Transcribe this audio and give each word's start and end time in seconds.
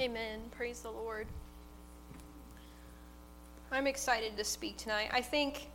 Amen. 0.00 0.40
Praise 0.52 0.80
the 0.80 0.90
Lord. 0.90 1.26
I'm 3.70 3.86
excited 3.86 4.34
to 4.38 4.44
speak 4.44 4.78
tonight. 4.78 5.10
I 5.12 5.20
think 5.20 5.68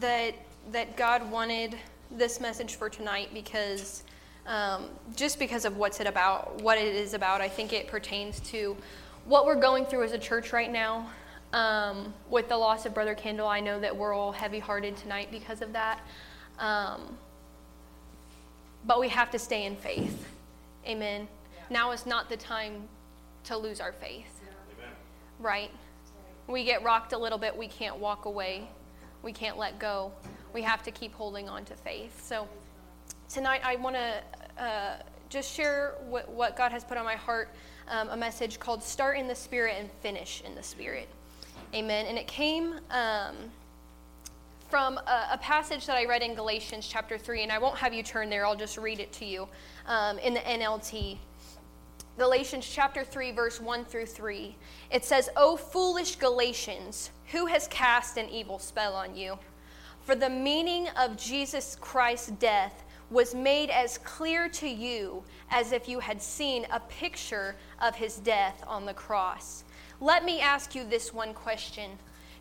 that 0.00 0.34
that 0.72 0.96
God 0.96 1.30
wanted 1.30 1.76
this 2.10 2.40
message 2.40 2.76
for 2.76 2.88
tonight 2.88 3.28
because 3.34 4.02
um, 4.46 4.86
just 5.14 5.38
because 5.38 5.66
of 5.66 5.76
what's 5.76 6.00
it 6.00 6.06
about, 6.06 6.62
what 6.62 6.78
it 6.78 6.94
is 6.94 7.12
about. 7.12 7.42
I 7.42 7.50
think 7.50 7.74
it 7.74 7.86
pertains 7.86 8.40
to 8.50 8.74
what 9.26 9.44
we're 9.44 9.60
going 9.60 9.84
through 9.84 10.04
as 10.04 10.12
a 10.12 10.18
church 10.18 10.54
right 10.54 10.72
now. 10.72 11.10
Um, 11.52 12.14
with 12.30 12.48
the 12.48 12.56
loss 12.56 12.86
of 12.86 12.94
Brother 12.94 13.14
Kendall, 13.14 13.46
I 13.46 13.60
know 13.60 13.78
that 13.78 13.94
we're 13.94 14.14
all 14.14 14.32
heavy-hearted 14.32 14.96
tonight 14.96 15.28
because 15.30 15.60
of 15.60 15.74
that. 15.74 16.00
Um, 16.58 17.18
but 18.86 19.00
we 19.00 19.10
have 19.10 19.30
to 19.32 19.38
stay 19.38 19.66
in 19.66 19.76
faith. 19.76 20.26
Amen. 20.86 21.28
Now 21.70 21.90
is 21.92 22.06
not 22.06 22.28
the 22.28 22.36
time 22.36 22.88
to 23.44 23.56
lose 23.56 23.80
our 23.80 23.92
faith. 23.92 24.40
Right? 25.38 25.70
We 26.46 26.64
get 26.64 26.82
rocked 26.82 27.12
a 27.12 27.18
little 27.18 27.38
bit, 27.38 27.56
we 27.56 27.68
can't 27.68 27.98
walk 27.98 28.24
away. 28.24 28.68
We 29.22 29.32
can't 29.32 29.58
let 29.58 29.78
go. 29.78 30.12
We 30.54 30.62
have 30.62 30.82
to 30.84 30.90
keep 30.90 31.12
holding 31.12 31.48
on 31.48 31.64
to 31.66 31.74
faith. 31.74 32.24
So 32.24 32.48
tonight 33.28 33.60
I 33.64 33.76
want 33.76 33.96
to 33.96 34.62
uh, 34.62 34.96
just 35.28 35.52
share 35.52 35.94
what, 36.08 36.28
what, 36.30 36.56
God 36.56 36.72
has 36.72 36.84
put 36.84 36.96
on 36.96 37.04
my 37.04 37.16
heart 37.16 37.50
um, 37.88 38.08
a 38.10 38.16
message 38.16 38.58
called 38.58 38.82
Start 38.82 39.18
in 39.18 39.28
the 39.28 39.34
Spirit 39.34 39.76
and 39.78 39.90
Finish 40.00 40.42
in 40.46 40.54
the 40.54 40.62
Spirit. 40.62 41.08
Amen. 41.74 42.06
And 42.06 42.16
it 42.16 42.26
came. 42.26 42.80
Um, 42.90 43.36
from 44.70 44.98
a, 44.98 45.28
a, 45.32 45.38
passage 45.38 45.86
that 45.86 45.96
I 45.96 46.04
read 46.04 46.20
in 46.20 46.34
Galatians 46.34 46.86
chapter 46.86 47.16
3, 47.16 47.44
and 47.44 47.50
I 47.50 47.58
won't 47.58 47.78
have 47.78 47.94
you 47.94 48.02
turn 48.02 48.28
there, 48.28 48.44
I'll 48.44 48.54
just 48.54 48.76
read 48.76 49.00
it 49.00 49.10
to 49.14 49.24
you 49.24 49.48
um, 49.86 50.18
in 50.18 50.34
the 50.34 50.40
NLT. 50.40 51.16
Galatians 52.18 52.68
chapter 52.68 53.04
3, 53.04 53.30
verse 53.30 53.60
1 53.60 53.84
through 53.84 54.06
3. 54.06 54.56
It 54.90 55.04
says, 55.04 55.30
O 55.36 55.56
foolish 55.56 56.16
Galatians, 56.16 57.10
who 57.30 57.46
has 57.46 57.68
cast 57.68 58.16
an 58.16 58.28
evil 58.28 58.58
spell 58.58 58.94
on 58.94 59.14
you? 59.14 59.38
For 60.02 60.16
the 60.16 60.28
meaning 60.28 60.88
of 60.98 61.16
Jesus 61.16 61.76
Christ's 61.80 62.30
death 62.32 62.82
was 63.10 63.36
made 63.36 63.70
as 63.70 63.98
clear 63.98 64.48
to 64.48 64.68
you 64.68 65.22
as 65.52 65.70
if 65.70 65.88
you 65.88 66.00
had 66.00 66.20
seen 66.20 66.66
a 66.72 66.80
picture 66.80 67.54
of 67.80 67.94
his 67.94 68.16
death 68.16 68.64
on 68.66 68.84
the 68.84 68.94
cross. 68.94 69.62
Let 70.00 70.24
me 70.24 70.40
ask 70.40 70.74
you 70.74 70.84
this 70.84 71.14
one 71.14 71.32
question 71.32 71.92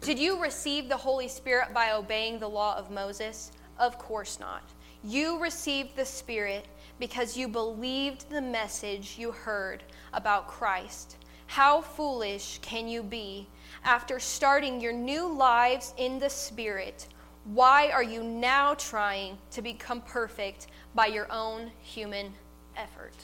did 0.01 0.17
you 0.17 0.41
receive 0.41 0.89
the 0.89 0.97
Holy 0.97 1.27
Spirit 1.27 1.73
by 1.73 1.91
obeying 1.91 2.39
the 2.39 2.49
law 2.49 2.77
of 2.77 2.89
Moses? 2.89 3.51
Of 3.77 3.99
course 3.99 4.39
not. 4.39 4.63
You 5.03 5.39
received 5.39 5.95
the 5.95 6.05
Spirit 6.05 6.67
because 6.99 7.37
you 7.37 7.47
believed 7.47 8.29
the 8.29 8.41
message 8.41 9.15
you 9.17 9.31
heard 9.31 9.83
about 10.13 10.47
Christ. 10.47 11.17
How 11.47 11.81
foolish 11.81 12.59
can 12.61 12.87
you 12.87 13.03
be 13.03 13.47
after 13.83 14.19
starting 14.19 14.81
your 14.81 14.93
new 14.93 15.27
lives 15.31 15.93
in 15.97 16.19
the 16.19 16.29
Spirit? 16.29 17.07
Why 17.45 17.89
are 17.89 18.03
you 18.03 18.23
now 18.23 18.73
trying 18.73 19.37
to 19.51 19.61
become 19.61 20.01
perfect 20.01 20.67
by 20.93 21.05
your 21.07 21.31
own 21.31 21.71
human 21.81 22.33
effort? 22.75 23.15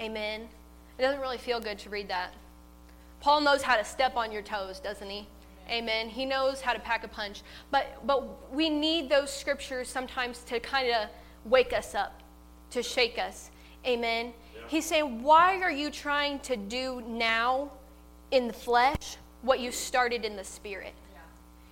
Amen. 0.00 0.48
It 0.98 1.02
doesn't 1.02 1.20
really 1.20 1.38
feel 1.38 1.60
good 1.60 1.78
to 1.80 1.90
read 1.90 2.08
that. 2.08 2.34
Paul 3.20 3.40
knows 3.40 3.62
how 3.62 3.76
to 3.76 3.84
step 3.84 4.16
on 4.16 4.32
your 4.32 4.42
toes, 4.42 4.80
doesn't 4.80 5.08
he? 5.08 5.26
Amen. 5.70 6.08
He 6.08 6.26
knows 6.26 6.60
how 6.60 6.72
to 6.72 6.78
pack 6.78 7.04
a 7.04 7.08
punch. 7.08 7.42
But, 7.70 8.04
but 8.06 8.52
we 8.52 8.68
need 8.68 9.08
those 9.08 9.32
scriptures 9.32 9.88
sometimes 9.88 10.40
to 10.44 10.60
kind 10.60 10.92
of 10.92 11.08
wake 11.44 11.72
us 11.72 11.94
up, 11.94 12.22
to 12.70 12.82
shake 12.82 13.18
us. 13.18 13.50
Amen. 13.86 14.32
Yeah. 14.54 14.62
He's 14.68 14.86
saying, 14.86 15.22
Why 15.22 15.60
are 15.60 15.70
you 15.70 15.90
trying 15.90 16.38
to 16.40 16.56
do 16.56 17.02
now 17.06 17.70
in 18.30 18.46
the 18.46 18.52
flesh 18.52 19.16
what 19.42 19.60
you 19.60 19.70
started 19.70 20.24
in 20.24 20.36
the 20.36 20.44
spirit? 20.44 20.94
Yeah. 21.12 21.20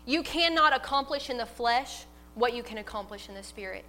You 0.06 0.22
cannot 0.22 0.74
accomplish 0.74 1.30
in 1.30 1.38
the 1.38 1.46
flesh 1.46 2.04
what 2.34 2.54
you 2.54 2.62
can 2.62 2.78
accomplish 2.78 3.28
in 3.28 3.34
the 3.34 3.42
spirit. 3.42 3.84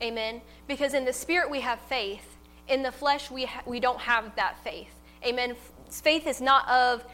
Right. 0.00 0.08
Amen. 0.08 0.40
Because 0.66 0.94
in 0.94 1.04
the 1.04 1.12
spirit 1.12 1.50
we 1.50 1.60
have 1.60 1.80
faith, 1.80 2.36
in 2.68 2.82
the 2.82 2.92
flesh 2.92 3.30
we, 3.30 3.46
ha- 3.46 3.62
we 3.66 3.80
don't 3.80 4.00
have 4.00 4.34
that 4.36 4.62
faith. 4.62 4.94
Amen. 5.24 5.54
Faith 5.90 6.26
is 6.26 6.40
not 6.40 6.68
of 6.68 7.04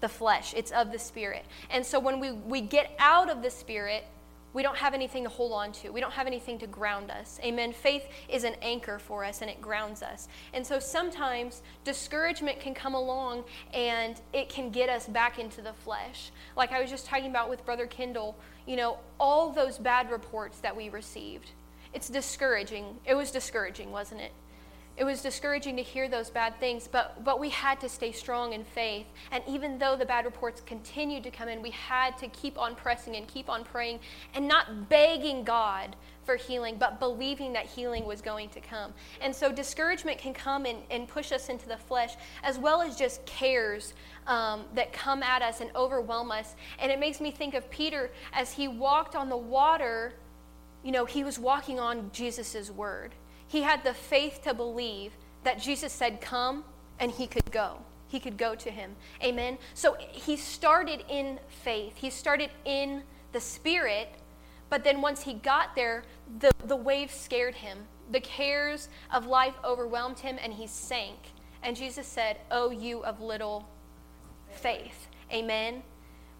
the 0.00 0.08
flesh, 0.08 0.52
it's 0.54 0.72
of 0.72 0.92
the 0.92 0.98
spirit. 0.98 1.44
And 1.70 1.84
so 1.84 1.98
when 1.98 2.20
we, 2.20 2.32
we 2.32 2.60
get 2.60 2.94
out 2.98 3.30
of 3.30 3.42
the 3.42 3.50
spirit, 3.50 4.04
we 4.52 4.62
don't 4.62 4.76
have 4.76 4.94
anything 4.94 5.22
to 5.24 5.28
hold 5.28 5.52
on 5.52 5.72
to. 5.72 5.90
We 5.90 6.00
don't 6.00 6.12
have 6.12 6.26
anything 6.26 6.58
to 6.60 6.66
ground 6.66 7.10
us. 7.10 7.38
Amen. 7.44 7.72
Faith 7.72 8.06
is 8.28 8.44
an 8.44 8.54
anchor 8.62 8.98
for 8.98 9.24
us 9.24 9.42
and 9.42 9.50
it 9.50 9.60
grounds 9.60 10.02
us. 10.02 10.28
And 10.54 10.66
so 10.66 10.78
sometimes 10.78 11.62
discouragement 11.84 12.58
can 12.58 12.72
come 12.72 12.94
along 12.94 13.44
and 13.74 14.20
it 14.32 14.48
can 14.48 14.70
get 14.70 14.88
us 14.88 15.06
back 15.06 15.38
into 15.38 15.60
the 15.60 15.72
flesh. 15.72 16.30
Like 16.56 16.72
I 16.72 16.80
was 16.80 16.90
just 16.90 17.06
talking 17.06 17.30
about 17.30 17.50
with 17.50 17.66
Brother 17.66 17.86
Kendall, 17.86 18.36
you 18.66 18.76
know, 18.76 18.98
all 19.20 19.50
those 19.50 19.78
bad 19.78 20.10
reports 20.10 20.58
that 20.60 20.74
we 20.74 20.88
received. 20.88 21.50
It's 21.92 22.08
discouraging. 22.08 22.98
It 23.04 23.14
was 23.14 23.30
discouraging, 23.30 23.90
wasn't 23.90 24.22
it? 24.22 24.32
It 24.96 25.04
was 25.04 25.20
discouraging 25.20 25.76
to 25.76 25.82
hear 25.82 26.08
those 26.08 26.30
bad 26.30 26.58
things, 26.58 26.88
but, 26.90 27.22
but 27.22 27.38
we 27.38 27.50
had 27.50 27.78
to 27.80 27.88
stay 27.88 28.12
strong 28.12 28.54
in 28.54 28.64
faith. 28.64 29.06
And 29.30 29.44
even 29.46 29.78
though 29.78 29.94
the 29.94 30.06
bad 30.06 30.24
reports 30.24 30.62
continued 30.64 31.22
to 31.24 31.30
come 31.30 31.48
in, 31.48 31.60
we 31.60 31.70
had 31.70 32.16
to 32.18 32.28
keep 32.28 32.58
on 32.58 32.74
pressing 32.74 33.16
and 33.16 33.28
keep 33.28 33.50
on 33.50 33.62
praying 33.62 34.00
and 34.34 34.48
not 34.48 34.88
begging 34.88 35.44
God 35.44 35.96
for 36.24 36.36
healing, 36.36 36.76
but 36.78 36.98
believing 36.98 37.52
that 37.52 37.66
healing 37.66 38.06
was 38.06 38.22
going 38.22 38.48
to 38.50 38.60
come. 38.60 38.92
And 39.20 39.34
so 39.34 39.52
discouragement 39.52 40.18
can 40.18 40.32
come 40.32 40.64
and, 40.64 40.78
and 40.90 41.06
push 41.06 41.30
us 41.30 41.50
into 41.50 41.68
the 41.68 41.76
flesh, 41.76 42.16
as 42.42 42.58
well 42.58 42.80
as 42.80 42.96
just 42.96 43.24
cares 43.26 43.92
um, 44.26 44.64
that 44.74 44.92
come 44.92 45.22
at 45.22 45.42
us 45.42 45.60
and 45.60 45.70
overwhelm 45.76 46.30
us. 46.30 46.56
And 46.78 46.90
it 46.90 46.98
makes 46.98 47.20
me 47.20 47.30
think 47.30 47.54
of 47.54 47.70
Peter 47.70 48.10
as 48.32 48.52
he 48.52 48.66
walked 48.66 49.14
on 49.14 49.28
the 49.28 49.36
water, 49.36 50.14
you 50.82 50.90
know, 50.90 51.04
he 51.04 51.22
was 51.22 51.38
walking 51.38 51.78
on 51.78 52.10
Jesus' 52.12 52.70
word. 52.70 53.14
He 53.48 53.62
had 53.62 53.84
the 53.84 53.94
faith 53.94 54.40
to 54.44 54.54
believe 54.54 55.12
that 55.44 55.60
Jesus 55.60 55.92
said, 55.92 56.20
Come, 56.20 56.64
and 56.98 57.10
he 57.10 57.26
could 57.26 57.50
go. 57.50 57.78
He 58.08 58.20
could 58.20 58.36
go 58.36 58.54
to 58.54 58.70
him. 58.70 58.94
Amen. 59.22 59.58
So 59.74 59.96
he 59.98 60.36
started 60.36 61.04
in 61.08 61.38
faith, 61.48 61.96
he 61.96 62.10
started 62.10 62.50
in 62.64 63.02
the 63.32 63.40
Spirit, 63.40 64.08
but 64.70 64.84
then 64.84 65.00
once 65.00 65.22
he 65.22 65.34
got 65.34 65.74
there, 65.74 66.04
the, 66.38 66.50
the 66.64 66.76
waves 66.76 67.14
scared 67.14 67.54
him. 67.54 67.78
The 68.10 68.20
cares 68.20 68.88
of 69.12 69.26
life 69.26 69.54
overwhelmed 69.64 70.18
him, 70.18 70.38
and 70.42 70.52
he 70.52 70.66
sank. 70.66 71.18
And 71.62 71.76
Jesus 71.76 72.06
said, 72.06 72.38
Oh, 72.50 72.70
you 72.70 73.02
of 73.04 73.20
little 73.20 73.68
faith. 74.50 75.08
Amen 75.32 75.82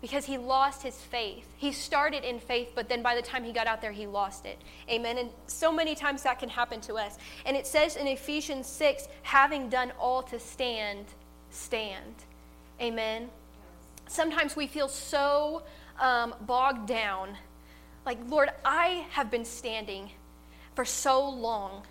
because 0.06 0.24
he 0.24 0.38
lost 0.38 0.84
his 0.84 0.94
faith. 0.94 1.52
He 1.56 1.72
started 1.72 2.22
in 2.22 2.38
faith, 2.38 2.70
but 2.76 2.88
then 2.88 3.02
by 3.02 3.16
the 3.16 3.22
time 3.22 3.42
he 3.42 3.50
got 3.50 3.66
out 3.66 3.82
there, 3.82 3.90
he 3.90 4.06
lost 4.06 4.46
it. 4.46 4.56
Amen. 4.88 5.18
And 5.18 5.30
so 5.48 5.72
many 5.72 5.96
times 5.96 6.22
that 6.22 6.38
can 6.38 6.48
happen 6.48 6.80
to 6.82 6.94
us. 6.94 7.18
And 7.44 7.56
it 7.56 7.66
says 7.66 7.96
in 7.96 8.06
Ephesians 8.06 8.68
6, 8.68 9.08
having 9.24 9.68
done 9.68 9.92
all 9.98 10.22
to 10.22 10.38
stand, 10.38 11.06
stand. 11.50 12.14
Amen. 12.80 13.30
Sometimes 14.06 14.54
we 14.54 14.68
feel 14.68 14.86
so 14.86 15.64
um, 15.98 16.36
bogged 16.42 16.86
down. 16.86 17.36
Like, 18.04 18.18
Lord, 18.28 18.50
I 18.64 19.06
have 19.10 19.28
been 19.28 19.44
standing 19.44 20.12
for 20.76 20.84
so 20.84 21.28
long. 21.28 21.82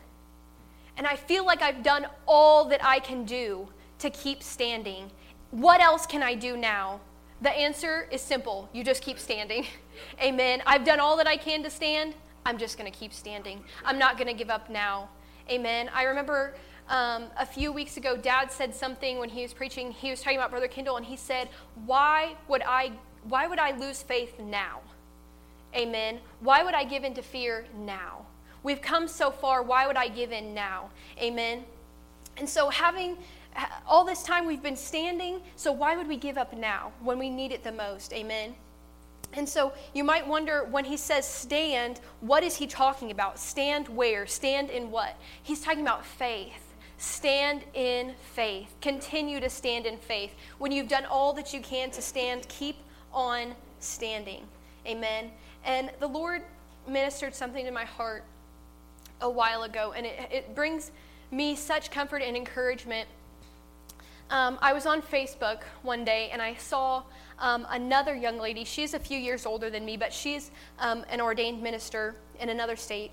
And 0.95 1.05
I 1.05 1.17
feel 1.17 1.45
like 1.45 1.61
I've 1.61 1.83
done 1.83 2.07
all 2.25 2.63
that 2.69 2.79
I 2.81 2.99
can 2.99 3.25
do 3.25 3.67
to 3.99 4.09
keep 4.09 4.41
standing. 4.41 5.11
What 5.51 5.81
else 5.81 6.05
can 6.05 6.23
I 6.23 6.35
do 6.35 6.55
now? 6.55 7.01
The 7.41 7.51
answer 7.51 8.07
is 8.11 8.21
simple. 8.21 8.69
You 8.73 8.83
just 8.83 9.01
keep 9.01 9.19
standing. 9.19 9.65
Amen. 10.21 10.61
I've 10.65 10.85
done 10.85 10.99
all 10.99 11.17
that 11.17 11.27
I 11.27 11.37
can 11.37 11.63
to 11.63 11.69
stand. 11.69 12.15
I'm 12.45 12.57
just 12.57 12.77
going 12.77 12.91
to 12.91 12.97
keep 12.97 13.13
standing. 13.13 13.63
I'm 13.83 13.97
not 13.97 14.17
going 14.17 14.27
to 14.27 14.33
give 14.33 14.49
up 14.49 14.69
now. 14.69 15.09
Amen. 15.49 15.89
I 15.93 16.03
remember 16.03 16.55
um, 16.89 17.25
a 17.37 17.45
few 17.45 17.71
weeks 17.71 17.97
ago, 17.97 18.15
Dad 18.15 18.51
said 18.51 18.73
something 18.73 19.17
when 19.17 19.29
he 19.29 19.41
was 19.41 19.53
preaching. 19.53 19.91
He 19.91 20.11
was 20.11 20.21
talking 20.21 20.37
about 20.37 20.51
Brother 20.51 20.67
Kendall, 20.67 20.97
and 20.97 21.05
he 21.05 21.17
said, 21.17 21.49
"Why 21.85 22.35
would 22.47 22.61
I? 22.61 22.91
Why 23.23 23.47
would 23.47 23.59
I 23.59 23.75
lose 23.75 24.03
faith 24.03 24.39
now? 24.39 24.81
Amen. 25.75 26.19
Why 26.39 26.63
would 26.63 26.75
I 26.75 26.83
give 26.83 27.03
in 27.03 27.13
to 27.15 27.23
fear 27.23 27.65
now? 27.75 28.25
We've 28.61 28.81
come 28.81 29.07
so 29.07 29.31
far. 29.31 29.63
Why 29.63 29.87
would 29.87 29.97
I 29.97 30.07
give 30.07 30.31
in 30.31 30.53
now? 30.53 30.89
Amen." 31.19 31.65
And 32.37 32.47
so, 32.47 32.69
having 32.69 33.17
all 33.87 34.03
this 34.03 34.23
time 34.23 34.45
we've 34.45 34.63
been 34.63 34.75
standing, 34.75 35.41
so 35.55 35.71
why 35.71 35.95
would 35.95 36.07
we 36.07 36.17
give 36.17 36.37
up 36.37 36.55
now 36.55 36.91
when 37.01 37.19
we 37.19 37.29
need 37.29 37.51
it 37.51 37.63
the 37.63 37.71
most? 37.71 38.13
Amen. 38.13 38.55
And 39.33 39.47
so 39.47 39.73
you 39.93 40.03
might 40.03 40.25
wonder 40.25 40.65
when 40.71 40.85
he 40.85 40.97
says 40.97 41.27
stand, 41.27 41.99
what 42.21 42.43
is 42.43 42.55
he 42.55 42.67
talking 42.67 43.11
about? 43.11 43.37
Stand 43.37 43.87
where? 43.89 44.25
Stand 44.25 44.69
in 44.69 44.91
what? 44.91 45.17
He's 45.43 45.61
talking 45.61 45.81
about 45.81 46.05
faith. 46.05 46.73
Stand 46.97 47.63
in 47.73 48.13
faith. 48.33 48.73
Continue 48.81 49.41
to 49.41 49.49
stand 49.49 49.85
in 49.85 49.97
faith. 49.97 50.33
When 50.57 50.71
you've 50.71 50.87
done 50.87 51.05
all 51.05 51.33
that 51.33 51.53
you 51.53 51.59
can 51.59 51.91
to 51.91 52.01
stand, 52.01 52.47
keep 52.47 52.77
on 53.13 53.53
standing. 53.79 54.45
Amen. 54.87 55.31
And 55.65 55.91
the 55.99 56.07
Lord 56.07 56.43
ministered 56.87 57.35
something 57.35 57.65
to 57.65 57.71
my 57.71 57.85
heart 57.85 58.23
a 59.21 59.29
while 59.29 59.63
ago, 59.63 59.93
and 59.95 60.05
it, 60.05 60.19
it 60.31 60.55
brings 60.55 60.91
me 61.31 61.55
such 61.55 61.91
comfort 61.91 62.21
and 62.21 62.37
encouragement 62.37 63.09
um, 64.29 64.57
I 64.61 64.73
was 64.73 64.85
on 64.85 65.01
Facebook 65.01 65.61
one 65.83 66.03
day 66.03 66.29
and 66.31 66.41
I 66.41 66.55
saw 66.55 67.03
um, 67.39 67.67
another 67.69 68.15
young 68.15 68.39
lady. 68.39 68.63
She's 68.63 68.93
a 68.93 68.99
few 68.99 69.17
years 69.17 69.45
older 69.45 69.69
than 69.69 69.85
me, 69.85 69.97
but 69.97 70.11
she's 70.11 70.51
um, 70.79 71.05
an 71.09 71.21
ordained 71.21 71.61
minister 71.61 72.15
in 72.39 72.49
another 72.49 72.75
state. 72.75 73.11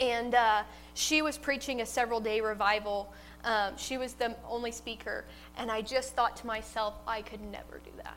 And 0.00 0.34
uh, 0.34 0.62
she 0.94 1.22
was 1.22 1.36
preaching 1.36 1.82
a 1.82 1.86
several 1.86 2.20
day 2.20 2.40
revival. 2.40 3.12
Um, 3.44 3.76
she 3.76 3.98
was 3.98 4.14
the 4.14 4.34
only 4.48 4.72
speaker. 4.72 5.24
And 5.58 5.70
I 5.70 5.82
just 5.82 6.14
thought 6.14 6.36
to 6.38 6.46
myself, 6.46 6.94
I 7.06 7.22
could 7.22 7.42
never 7.42 7.80
do 7.84 7.90
that. 7.98 8.16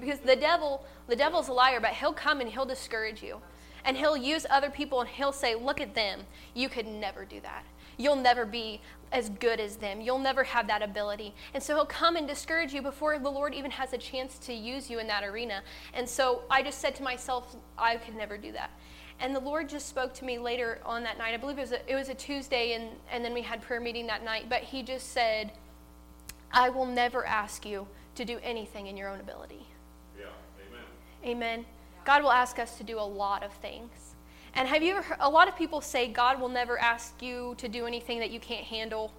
Because 0.00 0.18
the 0.20 0.36
devil, 0.36 0.84
the 1.08 1.16
devil's 1.16 1.48
a 1.48 1.52
liar, 1.52 1.80
but 1.80 1.90
he'll 1.90 2.12
come 2.12 2.40
and 2.40 2.50
he'll 2.50 2.66
discourage 2.66 3.22
you. 3.22 3.40
And 3.84 3.96
he'll 3.96 4.16
use 4.16 4.44
other 4.50 4.70
people 4.70 5.00
and 5.00 5.08
he'll 5.08 5.32
say, 5.32 5.54
Look 5.54 5.80
at 5.80 5.94
them. 5.94 6.20
You 6.54 6.68
could 6.68 6.86
never 6.86 7.24
do 7.24 7.40
that. 7.40 7.64
You'll 7.98 8.16
never 8.16 8.46
be 8.46 8.80
as 9.12 9.28
good 9.28 9.60
as 9.60 9.76
them. 9.76 10.00
You'll 10.00 10.18
never 10.18 10.44
have 10.44 10.66
that 10.68 10.82
ability. 10.82 11.34
And 11.52 11.62
so 11.62 11.74
he'll 11.74 11.86
come 11.86 12.16
and 12.16 12.26
discourage 12.26 12.72
you 12.72 12.80
before 12.80 13.18
the 13.18 13.30
Lord 13.30 13.54
even 13.54 13.70
has 13.70 13.92
a 13.92 13.98
chance 13.98 14.38
to 14.38 14.54
use 14.54 14.88
you 14.88 14.98
in 14.98 15.06
that 15.08 15.24
arena. 15.24 15.62
And 15.94 16.08
so 16.08 16.42
I 16.50 16.62
just 16.62 16.80
said 16.80 16.94
to 16.96 17.02
myself, 17.02 17.56
I 17.76 17.96
could 17.96 18.14
never 18.14 18.38
do 18.38 18.52
that. 18.52 18.70
And 19.20 19.34
the 19.34 19.40
Lord 19.40 19.68
just 19.68 19.88
spoke 19.88 20.14
to 20.14 20.24
me 20.24 20.38
later 20.38 20.80
on 20.84 21.02
that 21.02 21.18
night. 21.18 21.34
I 21.34 21.36
believe 21.38 21.58
it 21.58 21.62
was 21.62 21.72
a, 21.72 21.90
it 21.90 21.96
was 21.96 22.08
a 22.08 22.14
Tuesday, 22.14 22.74
and, 22.74 22.90
and 23.10 23.24
then 23.24 23.34
we 23.34 23.42
had 23.42 23.60
prayer 23.60 23.80
meeting 23.80 24.06
that 24.06 24.24
night. 24.24 24.48
But 24.48 24.62
He 24.62 24.82
just 24.82 25.12
said, 25.12 25.52
I 26.52 26.68
will 26.70 26.86
never 26.86 27.26
ask 27.26 27.66
you 27.66 27.88
to 28.14 28.24
do 28.24 28.38
anything 28.42 28.86
in 28.86 28.96
your 28.96 29.08
own 29.08 29.18
ability. 29.18 29.66
Yeah, 30.16 30.26
amen. 30.68 30.84
Amen. 31.24 31.66
God 32.04 32.22
will 32.22 32.30
ask 32.30 32.60
us 32.60 32.78
to 32.78 32.84
do 32.84 32.98
a 32.98 33.02
lot 33.02 33.42
of 33.42 33.52
things. 33.54 34.14
And 34.54 34.66
have 34.68 34.82
you 34.82 34.92
ever 34.92 35.02
heard, 35.02 35.18
a 35.20 35.28
lot 35.28 35.48
of 35.48 35.56
people 35.56 35.80
say 35.80 36.08
God 36.08 36.40
will 36.40 36.48
never 36.48 36.78
ask 36.78 37.20
you 37.22 37.54
to 37.58 37.68
do 37.68 37.86
anything 37.86 38.18
that 38.20 38.30
you 38.30 38.40
can't 38.40 38.64
handle 38.64 39.12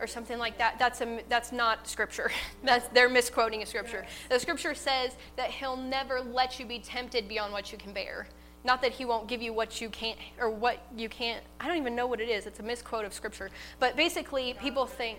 or 0.00 0.06
something 0.06 0.38
like 0.38 0.58
that. 0.58 0.78
That's, 0.78 1.00
a, 1.00 1.20
that's 1.28 1.52
not 1.52 1.86
scripture. 1.86 2.30
That's, 2.64 2.88
they're 2.88 3.08
misquoting 3.08 3.62
a 3.62 3.66
scripture. 3.66 4.04
The 4.28 4.38
scripture 4.38 4.74
says 4.74 5.12
that 5.36 5.50
he'll 5.50 5.76
never 5.76 6.20
let 6.20 6.58
you 6.58 6.66
be 6.66 6.78
tempted 6.78 7.28
beyond 7.28 7.52
what 7.52 7.72
you 7.72 7.78
can 7.78 7.92
bear. 7.92 8.26
Not 8.64 8.80
that 8.82 8.92
he 8.92 9.04
won't 9.04 9.28
give 9.28 9.42
you 9.42 9.52
what 9.52 9.80
you 9.80 9.90
can't 9.90 10.18
or 10.40 10.50
what 10.50 10.84
you 10.96 11.08
can't. 11.08 11.44
I 11.60 11.68
don't 11.68 11.76
even 11.76 11.94
know 11.94 12.06
what 12.06 12.20
it 12.20 12.28
is. 12.28 12.46
It's 12.46 12.60
a 12.60 12.62
misquote 12.62 13.04
of 13.04 13.12
scripture. 13.12 13.50
But 13.78 13.94
basically, 13.94 14.54
people 14.54 14.86
think 14.86 15.18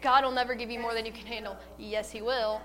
God 0.00 0.24
will 0.24 0.32
never 0.32 0.54
give 0.54 0.70
you 0.70 0.78
more 0.78 0.94
than 0.94 1.04
you 1.04 1.12
can 1.12 1.26
handle. 1.26 1.56
Yes, 1.78 2.10
he 2.10 2.22
will. 2.22 2.60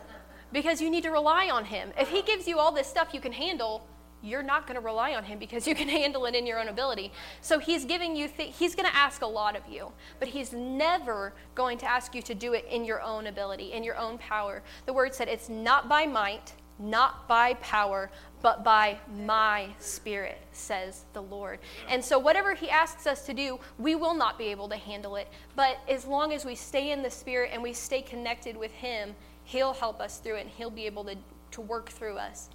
Because 0.54 0.82
you 0.82 0.90
need 0.90 1.04
to 1.04 1.10
rely 1.10 1.50
on 1.50 1.66
him. 1.66 1.92
If 2.00 2.10
he 2.10 2.22
gives 2.22 2.48
you 2.48 2.60
all 2.60 2.72
this 2.72 2.88
stuff 2.88 3.14
you 3.14 3.20
can 3.20 3.32
handle, 3.32 3.88
you're 4.22 4.44
not 4.44 4.68
going 4.68 4.80
to 4.80 4.86
rely 4.86 5.14
on 5.16 5.24
him 5.24 5.40
because 5.40 5.68
you 5.68 5.76
can 5.76 5.88
handle 6.02 6.26
it 6.26 6.36
in 6.36 6.46
your 6.46 6.60
own 6.60 6.68
ability. 6.68 7.12
So 7.42 7.60
he's 7.60 7.86
giving 7.86 8.16
you, 8.16 8.28
th- 8.28 8.56
he's 8.58 8.76
going 8.76 8.90
to 8.90 8.96
ask 8.96 9.22
a 9.22 9.28
lot 9.28 9.56
of 9.56 9.64
you, 9.70 9.92
but 10.20 10.28
he's 10.28 10.54
never 10.54 11.34
going 11.56 11.78
to 11.80 11.90
ask 11.90 12.16
you 12.16 12.22
to 12.24 12.36
do 12.36 12.54
it 12.54 12.66
in 12.70 12.86
your 12.86 13.02
own 13.02 13.28
ability, 13.28 13.74
in 13.74 13.84
your 13.84 13.98
own 13.98 14.18
power. 14.18 14.64
The 14.86 14.94
word 14.94 15.14
said 15.14 15.28
it's 15.28 15.50
not 15.50 15.88
by 15.88 16.06
might, 16.06 16.54
not 16.80 17.28
by 17.28 17.56
power, 17.56 18.10
but 18.42 18.64
by 18.64 18.98
my 19.26 19.68
spirit, 19.80 20.38
says 20.52 21.06
the 21.14 21.22
Lord. 21.22 21.60
And 21.90 22.04
so, 22.04 22.20
whatever 22.20 22.54
He 22.54 22.70
asks 22.70 23.08
us 23.08 23.26
to 23.26 23.34
do, 23.34 23.60
we 23.80 23.96
will 23.96 24.14
not 24.14 24.38
be 24.38 24.46
able 24.46 24.70
to 24.70 24.78
handle 24.78 25.16
it. 25.16 25.28
But 25.56 25.80
as 25.90 26.06
long 26.06 26.34
as 26.34 26.46
we 26.46 26.54
stay 26.54 26.92
in 26.92 27.02
the 27.02 27.10
Spirit 27.10 27.50
and 27.52 27.64
we 27.64 27.74
stay 27.74 28.02
connected 28.02 28.56
with 28.56 28.72
Him, 28.72 29.16
He'll 29.44 29.74
help 29.74 30.00
us 30.00 30.20
through 30.20 30.36
it 30.36 30.42
and 30.42 30.50
He'll 30.52 30.70
be 30.70 30.86
able 30.86 31.04
to, 31.06 31.16
to 31.52 31.62
work 31.62 31.90
through 31.90 32.18
us. 32.18 32.50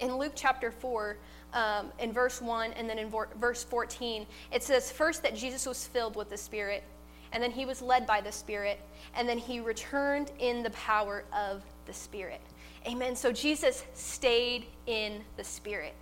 In 0.00 0.16
Luke 0.16 0.32
chapter 0.34 0.70
4, 0.70 1.16
um, 1.54 1.92
in 1.98 2.12
verse 2.12 2.40
1 2.42 2.72
and 2.74 2.88
then 2.88 2.98
in 2.98 3.10
verse 3.10 3.64
14, 3.64 4.26
it 4.52 4.62
says 4.62 4.92
first 4.92 5.22
that 5.22 5.34
Jesus 5.34 5.66
was 5.66 5.86
filled 5.86 6.16
with 6.16 6.30
the 6.30 6.36
Spirit, 6.36 6.84
and 7.32 7.42
then 7.42 7.50
he 7.50 7.64
was 7.64 7.82
led 7.82 8.06
by 8.06 8.20
the 8.20 8.32
Spirit, 8.32 8.80
and 9.14 9.28
then 9.28 9.38
he 9.38 9.60
returned 9.60 10.30
in 10.38 10.62
the 10.62 10.70
power 10.70 11.24
of 11.32 11.62
the 11.86 11.92
Spirit. 11.92 12.40
Amen. 12.86 13.16
So 13.16 13.32
Jesus 13.32 13.84
stayed 13.94 14.66
in 14.86 15.22
the 15.36 15.44
Spirit, 15.44 15.96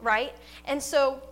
right? 0.00 0.34
And 0.66 0.82
so 0.82 1.22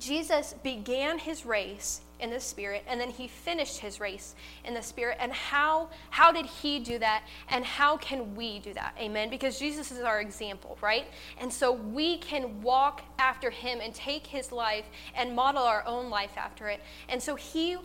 Jesus 0.00 0.54
began 0.62 1.18
his 1.18 1.44
race 1.46 2.00
in 2.22 2.30
the 2.30 2.40
Spirit, 2.40 2.84
and 2.86 3.00
then 3.00 3.10
he 3.10 3.28
finished 3.28 3.78
his 3.78 4.00
race 4.00 4.34
in 4.64 4.72
the 4.72 4.82
Spirit. 4.82 5.18
And 5.20 5.32
how, 5.32 5.90
how 6.10 6.32
did 6.32 6.46
he 6.46 6.78
do 6.78 6.98
that? 7.00 7.24
And 7.50 7.64
how 7.64 7.96
can 7.96 8.34
we 8.34 8.60
do 8.60 8.72
that? 8.74 8.94
Amen. 8.98 9.28
Because 9.28 9.58
Jesus 9.58 9.90
is 9.90 10.00
our 10.00 10.20
example, 10.20 10.78
right? 10.80 11.06
And 11.40 11.52
so 11.52 11.72
we 11.72 12.18
can 12.18 12.62
walk 12.62 13.02
after 13.18 13.50
him 13.50 13.80
and 13.82 13.92
take 13.94 14.26
his 14.26 14.52
life 14.52 14.86
and 15.14 15.34
model 15.34 15.62
our 15.62 15.84
own 15.84 16.08
life 16.08 16.32
after 16.36 16.68
it. 16.68 16.80
And 17.08 17.22
so 17.22 17.34
he 17.34 17.76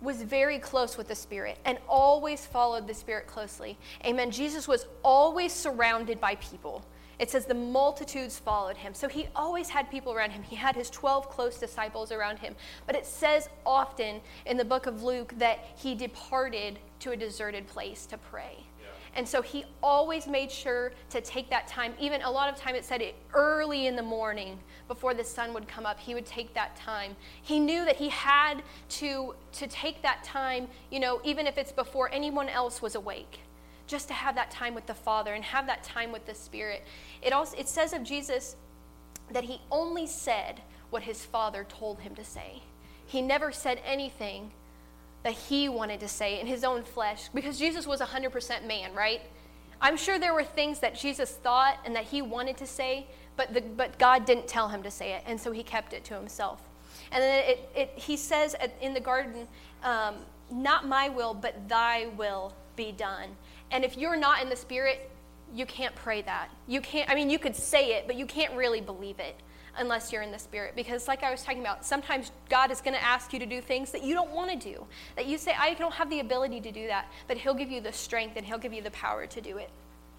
was 0.00 0.22
very 0.22 0.58
close 0.58 0.96
with 0.96 1.08
the 1.08 1.14
Spirit 1.14 1.58
and 1.64 1.78
always 1.88 2.46
followed 2.46 2.86
the 2.86 2.94
Spirit 2.94 3.26
closely. 3.26 3.78
Amen. 4.04 4.30
Jesus 4.30 4.68
was 4.68 4.86
always 5.02 5.52
surrounded 5.52 6.20
by 6.20 6.36
people. 6.36 6.84
It 7.20 7.30
says 7.30 7.44
the 7.44 7.54
multitudes 7.54 8.38
followed 8.38 8.78
him. 8.78 8.94
So 8.94 9.06
he 9.06 9.28
always 9.36 9.68
had 9.68 9.90
people 9.90 10.14
around 10.14 10.30
him. 10.30 10.42
He 10.42 10.56
had 10.56 10.74
his 10.74 10.88
12 10.88 11.28
close 11.28 11.58
disciples 11.58 12.10
around 12.10 12.38
him. 12.38 12.56
But 12.86 12.96
it 12.96 13.04
says 13.04 13.50
often 13.66 14.22
in 14.46 14.56
the 14.56 14.64
book 14.64 14.86
of 14.86 15.02
Luke 15.02 15.34
that 15.36 15.58
he 15.76 15.94
departed 15.94 16.78
to 17.00 17.10
a 17.12 17.16
deserted 17.16 17.66
place 17.66 18.06
to 18.06 18.16
pray. 18.16 18.64
And 19.14 19.28
so 19.28 19.42
he 19.42 19.64
always 19.82 20.26
made 20.26 20.50
sure 20.50 20.92
to 21.10 21.20
take 21.20 21.50
that 21.50 21.66
time. 21.66 21.94
Even 21.98 22.22
a 22.22 22.30
lot 22.30 22.48
of 22.48 22.56
time 22.56 22.74
it 22.74 22.84
said 22.84 23.02
it 23.02 23.16
early 23.34 23.86
in 23.86 23.96
the 23.96 24.02
morning 24.02 24.58
before 24.88 25.14
the 25.14 25.24
sun 25.24 25.52
would 25.52 25.66
come 25.66 25.84
up, 25.84 25.98
he 25.98 26.14
would 26.14 26.26
take 26.26 26.54
that 26.54 26.76
time. 26.76 27.16
He 27.42 27.58
knew 27.58 27.84
that 27.84 27.96
he 27.96 28.08
had 28.08 28.62
to, 28.90 29.34
to 29.52 29.66
take 29.66 30.02
that 30.02 30.22
time, 30.22 30.68
you 30.90 31.00
know, 31.00 31.20
even 31.24 31.46
if 31.46 31.58
it's 31.58 31.72
before 31.72 32.08
anyone 32.12 32.48
else 32.48 32.80
was 32.80 32.94
awake, 32.94 33.40
just 33.90 34.08
to 34.08 34.14
have 34.14 34.34
that 34.36 34.50
time 34.50 34.74
with 34.74 34.86
the 34.86 34.94
Father 34.94 35.34
and 35.34 35.44
have 35.44 35.66
that 35.66 35.82
time 35.82 36.12
with 36.12 36.24
the 36.26 36.34
Spirit. 36.34 36.84
It 37.20 37.32
also 37.32 37.56
it 37.56 37.68
says 37.68 37.92
of 37.92 38.02
Jesus 38.02 38.56
that 39.32 39.44
he 39.44 39.60
only 39.70 40.06
said 40.06 40.60
what 40.90 41.02
his 41.02 41.24
Father 41.24 41.64
told 41.68 42.00
him 42.00 42.14
to 42.14 42.24
say. 42.24 42.62
He 43.06 43.20
never 43.20 43.52
said 43.52 43.80
anything 43.84 44.50
that 45.22 45.32
he 45.32 45.68
wanted 45.68 46.00
to 46.00 46.08
say 46.08 46.40
in 46.40 46.46
his 46.46 46.64
own 46.64 46.82
flesh 46.82 47.28
because 47.34 47.58
Jesus 47.58 47.86
was 47.86 48.00
100% 48.00 48.66
man, 48.66 48.94
right? 48.94 49.20
I'm 49.80 49.96
sure 49.96 50.18
there 50.18 50.34
were 50.34 50.44
things 50.44 50.80
that 50.80 50.94
Jesus 50.94 51.30
thought 51.30 51.78
and 51.84 51.94
that 51.96 52.04
he 52.04 52.22
wanted 52.22 52.56
to 52.58 52.66
say, 52.66 53.06
but, 53.36 53.54
the, 53.54 53.60
but 53.60 53.98
God 53.98 54.24
didn't 54.24 54.46
tell 54.46 54.68
him 54.68 54.82
to 54.82 54.90
say 54.90 55.12
it, 55.12 55.22
and 55.26 55.40
so 55.40 55.52
he 55.52 55.62
kept 55.62 55.92
it 55.92 56.04
to 56.04 56.14
himself. 56.14 56.62
And 57.12 57.22
then 57.22 57.44
it, 57.44 57.70
it, 57.74 57.92
he 57.96 58.16
says 58.16 58.54
in 58.80 58.94
the 58.94 59.00
garden, 59.00 59.48
um, 59.82 60.16
Not 60.50 60.86
my 60.86 61.08
will, 61.08 61.34
but 61.34 61.68
thy 61.68 62.06
will 62.16 62.52
be 62.76 62.92
done. 62.92 63.30
And 63.70 63.84
if 63.84 63.96
you're 63.96 64.16
not 64.16 64.42
in 64.42 64.48
the 64.48 64.56
Spirit, 64.56 65.10
you 65.54 65.66
can't 65.66 65.94
pray 65.94 66.22
that. 66.22 66.48
You 66.66 66.80
can't, 66.80 67.10
I 67.10 67.14
mean, 67.14 67.30
you 67.30 67.38
could 67.38 67.56
say 67.56 67.94
it, 67.96 68.06
but 68.06 68.16
you 68.16 68.26
can't 68.26 68.54
really 68.54 68.80
believe 68.80 69.18
it 69.18 69.36
unless 69.78 70.12
you're 70.12 70.22
in 70.22 70.30
the 70.30 70.38
Spirit. 70.38 70.74
Because, 70.76 71.08
like 71.08 71.22
I 71.22 71.30
was 71.30 71.42
talking 71.42 71.60
about, 71.60 71.84
sometimes 71.84 72.32
God 72.48 72.70
is 72.70 72.80
going 72.80 72.94
to 72.94 73.02
ask 73.02 73.32
you 73.32 73.38
to 73.38 73.46
do 73.46 73.60
things 73.60 73.90
that 73.92 74.02
you 74.02 74.14
don't 74.14 74.30
want 74.30 74.50
to 74.50 74.56
do. 74.56 74.84
That 75.16 75.26
you 75.26 75.38
say, 75.38 75.54
I 75.58 75.74
don't 75.74 75.94
have 75.94 76.10
the 76.10 76.20
ability 76.20 76.60
to 76.62 76.72
do 76.72 76.86
that. 76.86 77.10
But 77.28 77.36
He'll 77.36 77.54
give 77.54 77.70
you 77.70 77.80
the 77.80 77.92
strength 77.92 78.36
and 78.36 78.44
He'll 78.44 78.58
give 78.58 78.72
you 78.72 78.82
the 78.82 78.90
power 78.90 79.26
to 79.26 79.40
do 79.40 79.58
it. 79.58 79.70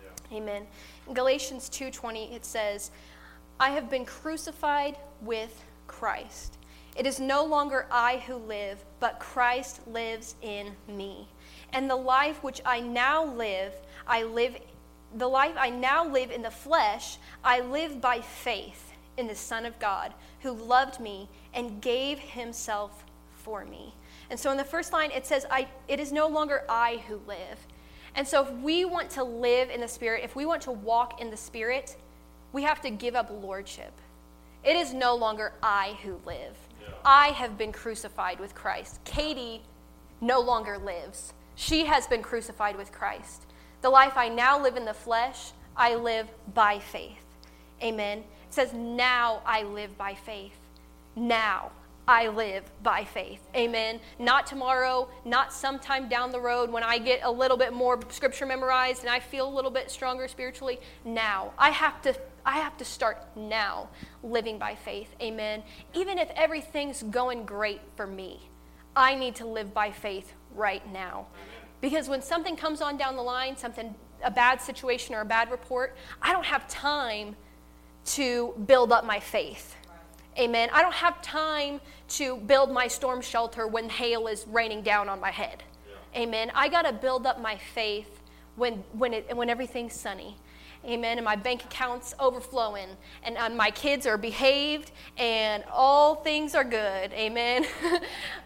Yeah. 0.02 0.38
Amen. 0.38 0.68
In 1.08 1.14
Galatians 1.14 1.70
2.20, 1.70 2.34
it 2.34 2.46
says, 2.46 2.92
I 3.60 3.72
have 3.72 3.90
been 3.90 4.06
crucified 4.06 4.98
with 5.22 5.64
Christ. 5.88 6.58
It 6.98 7.06
is 7.06 7.20
no 7.20 7.46
longer 7.46 7.86
I 7.90 8.24
who 8.28 8.36
live, 8.36 8.84
but 9.00 9.20
Christ 9.20 9.88
lives 9.88 10.36
in 10.42 10.72
me. 10.88 11.28
And 11.74 11.90
the 11.90 11.96
life 11.96 12.44
which 12.44 12.62
I 12.66 12.80
now 12.80 13.24
live, 13.24 13.74
I 14.08 14.24
live 14.24 14.58
the 15.18 15.28
life 15.28 15.56
I 15.58 15.70
now 15.70 16.08
live 16.08 16.32
in 16.32 16.42
the 16.42 16.52
flesh, 16.52 17.18
I 17.44 17.60
live 17.60 18.00
by 18.00 18.22
faith 18.22 18.94
in 19.18 19.28
the 19.28 19.36
Son 19.36 19.66
of 19.66 19.78
God 19.80 20.14
who 20.42 20.52
loved 20.52 21.00
me 21.00 21.28
and 21.54 21.82
gave 21.82 22.20
himself 22.20 23.04
for 23.34 23.66
me. 23.66 23.94
And 24.30 24.40
so 24.40 24.52
in 24.52 24.58
the 24.58 24.64
first 24.64 24.94
line, 24.94 25.12
it 25.12 25.26
says, 25.26 25.46
I, 25.52 25.68
It 25.88 26.00
is 26.00 26.12
no 26.12 26.28
longer 26.28 26.64
I 26.70 27.04
who 27.08 27.20
live. 27.28 27.58
And 28.16 28.28
so 28.28 28.46
if 28.46 28.52
we 28.62 28.86
want 28.86 29.10
to 29.12 29.24
live 29.24 29.70
in 29.70 29.82
the 29.82 29.88
Spirit, 29.88 30.24
if 30.24 30.36
we 30.36 30.46
want 30.46 30.62
to 30.64 30.72
walk 30.72 31.22
in 31.22 31.30
the 31.30 31.38
Spirit, 31.38 31.96
we 32.54 32.64
have 32.64 32.82
to 32.82 32.90
give 32.90 33.16
up 33.16 33.30
lordship. 33.42 33.94
It 34.64 34.76
is 34.76 34.94
no 34.94 35.16
longer 35.16 35.54
I 35.64 35.98
who 36.04 36.20
live. 36.26 36.56
Yeah. 36.82 36.90
I 37.04 37.28
have 37.30 37.58
been 37.58 37.72
crucified 37.72 38.40
with 38.40 38.54
Christ. 38.54 39.00
Katie 39.06 39.62
no 40.20 40.40
longer 40.40 40.78
lives. 40.78 41.34
She 41.56 41.86
has 41.86 42.08
been 42.08 42.22
crucified 42.22 42.78
with 42.78 42.92
Christ. 42.92 43.46
The 43.82 43.90
life 43.90 44.14
I 44.16 44.30
now 44.30 44.62
live 44.62 44.78
in 44.78 44.86
the 44.86 44.94
flesh, 44.94 45.52
I 45.76 45.96
live 45.96 46.28
by 46.54 46.80
faith. 46.80 47.24
Amen. 47.82 48.20
It 48.20 48.54
says, 48.54 48.74
Now 48.74 49.42
I 49.46 49.64
live 49.64 49.98
by 49.98 50.14
faith. 50.14 50.58
Now 51.16 51.72
I 52.08 52.28
live 52.28 52.64
by 52.84 53.04
faith. 53.04 53.42
Amen. 53.56 54.00
Not 54.20 54.46
tomorrow, 54.46 55.08
not 55.26 55.54
sometime 55.54 56.10
down 56.10 56.32
the 56.32 56.40
road 56.40 56.70
when 56.70 56.84
I 56.84 56.98
get 56.98 57.22
a 57.24 57.32
little 57.32 57.58
bit 57.58 57.74
more 57.74 58.00
scripture 58.10 58.46
memorized 58.46 59.02
and 59.02 59.10
I 59.10 59.20
feel 59.20 59.48
a 59.48 59.54
little 59.54 59.72
bit 59.72 59.90
stronger 59.90 60.28
spiritually. 60.28 60.80
Now. 61.06 61.54
I 61.58 61.70
have 61.70 62.02
to 62.04 62.16
I 62.44 62.58
have 62.58 62.76
to 62.78 62.86
start 62.86 63.24
now 63.36 63.88
living 64.24 64.58
by 64.58 64.74
faith. 64.74 65.16
Amen. 65.22 65.62
Even 65.94 66.18
if 66.18 66.30
everything's 66.36 67.04
going 67.04 67.46
great 67.46 67.82
for 67.96 68.08
me, 68.08 68.50
I 68.96 69.14
need 69.16 69.36
to 69.36 69.46
live 69.46 69.74
by 69.74 69.92
faith 69.92 70.34
right 70.56 70.86
now. 70.92 71.28
Because 71.82 72.08
when 72.08 72.22
something 72.22 72.56
comes 72.56 72.82
on 72.82 72.98
down 72.98 73.16
the 73.16 73.24
line, 73.24 73.58
something, 73.58 73.96
a 74.24 74.32
bad 74.32 74.62
situation 74.62 75.16
or 75.16 75.22
a 75.22 75.26
bad 75.26 75.50
report, 75.50 75.96
I 76.22 76.32
don't 76.32 76.46
have 76.46 76.68
time 76.68 77.36
to 78.06 78.54
build 78.68 78.92
up 78.92 79.06
my 79.06 79.20
faith. 79.20 79.76
Amen. 80.40 80.70
I 80.72 80.82
don't 80.82 80.94
have 80.94 81.22
time 81.22 81.82
to 82.10 82.38
build 82.38 82.72
my 82.72 82.88
storm 82.88 83.22
shelter 83.22 83.68
when 83.68 83.90
hail 83.90 84.28
is 84.28 84.46
raining 84.48 84.82
down 84.82 85.10
on 85.10 85.20
my 85.20 85.32
head. 85.32 85.64
Yeah. 86.14 86.22
Amen. 86.22 86.52
I 86.56 86.70
got 86.70 86.84
to 86.84 86.94
build 86.94 87.26
up 87.26 87.42
my 87.42 87.58
faith 87.58 88.22
when, 88.56 88.84
when, 88.94 89.14
it, 89.14 89.36
when 89.36 89.50
everything's 89.50 89.94
sunny. 89.94 90.38
Amen. 90.86 91.20
And 91.20 91.26
my 91.26 91.36
bank 91.36 91.64
account's 91.64 92.16
overflowing, 92.20 92.88
and 93.24 93.38
uh, 93.38 93.50
my 93.50 93.70
kids 93.70 94.08
are 94.08 94.18
behaved, 94.18 94.92
and 95.16 95.64
all 95.72 96.16
things 96.16 96.56
are 96.56 96.64
good. 96.64 97.14
Amen. 97.14 97.66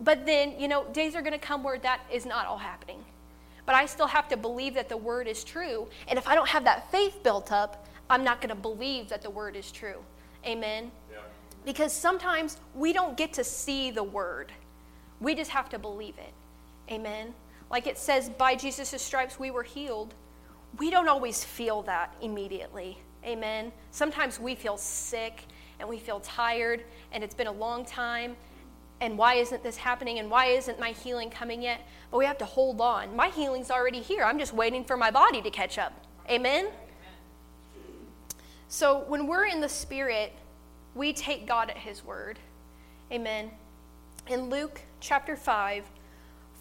But 0.00 0.26
then, 0.26 0.58
you 0.58 0.68
know, 0.68 0.84
days 0.92 1.14
are 1.14 1.22
going 1.22 1.32
to 1.32 1.38
come 1.38 1.62
where 1.62 1.78
that 1.78 2.00
is 2.10 2.24
not 2.24 2.46
all 2.46 2.58
happening. 2.58 3.04
But 3.66 3.74
I 3.74 3.86
still 3.86 4.06
have 4.06 4.28
to 4.28 4.36
believe 4.36 4.74
that 4.74 4.88
the 4.88 4.96
word 4.96 5.28
is 5.28 5.44
true. 5.44 5.86
And 6.08 6.18
if 6.18 6.26
I 6.26 6.34
don't 6.34 6.48
have 6.48 6.64
that 6.64 6.90
faith 6.90 7.22
built 7.22 7.52
up, 7.52 7.86
I'm 8.08 8.24
not 8.24 8.40
going 8.40 8.48
to 8.48 8.60
believe 8.60 9.08
that 9.10 9.22
the 9.22 9.30
word 9.30 9.56
is 9.56 9.70
true. 9.70 9.98
Amen. 10.46 10.90
Yeah. 11.12 11.18
Because 11.64 11.92
sometimes 11.92 12.56
we 12.74 12.92
don't 12.92 13.16
get 13.16 13.32
to 13.34 13.44
see 13.44 13.90
the 13.90 14.02
word, 14.02 14.50
we 15.20 15.34
just 15.34 15.50
have 15.50 15.68
to 15.68 15.78
believe 15.78 16.14
it. 16.18 16.32
Amen. 16.92 17.34
Like 17.70 17.86
it 17.86 17.98
says, 17.98 18.30
by 18.30 18.56
Jesus' 18.56 19.00
stripes 19.02 19.38
we 19.38 19.50
were 19.50 19.62
healed 19.62 20.14
we 20.78 20.90
don't 20.90 21.08
always 21.08 21.42
feel 21.42 21.82
that 21.82 22.14
immediately. 22.20 22.98
Amen. 23.24 23.72
Sometimes 23.90 24.38
we 24.38 24.54
feel 24.54 24.76
sick 24.76 25.44
and 25.78 25.88
we 25.88 25.98
feel 25.98 26.20
tired 26.20 26.84
and 27.12 27.24
it's 27.24 27.34
been 27.34 27.48
a 27.48 27.52
long 27.52 27.84
time 27.84 28.36
and 29.00 29.16
why 29.16 29.34
isn't 29.34 29.62
this 29.62 29.78
happening 29.78 30.18
and 30.18 30.30
why 30.30 30.46
isn't 30.46 30.78
my 30.78 30.90
healing 30.90 31.30
coming 31.30 31.62
yet? 31.62 31.86
But 32.10 32.18
we 32.18 32.26
have 32.26 32.38
to 32.38 32.44
hold 32.44 32.80
on. 32.80 33.16
My 33.16 33.28
healing's 33.28 33.70
already 33.70 34.00
here. 34.00 34.24
I'm 34.24 34.38
just 34.38 34.52
waiting 34.52 34.84
for 34.84 34.96
my 34.96 35.10
body 35.10 35.40
to 35.42 35.50
catch 35.50 35.78
up. 35.78 35.92
Amen. 36.28 36.68
So 38.68 39.04
when 39.08 39.26
we're 39.26 39.46
in 39.46 39.60
the 39.60 39.68
spirit, 39.68 40.32
we 40.94 41.12
take 41.12 41.46
God 41.46 41.70
at 41.70 41.78
his 41.78 42.04
word. 42.04 42.38
Amen. 43.10 43.50
In 44.28 44.50
Luke 44.50 44.82
chapter 45.00 45.34
5, 45.34 45.84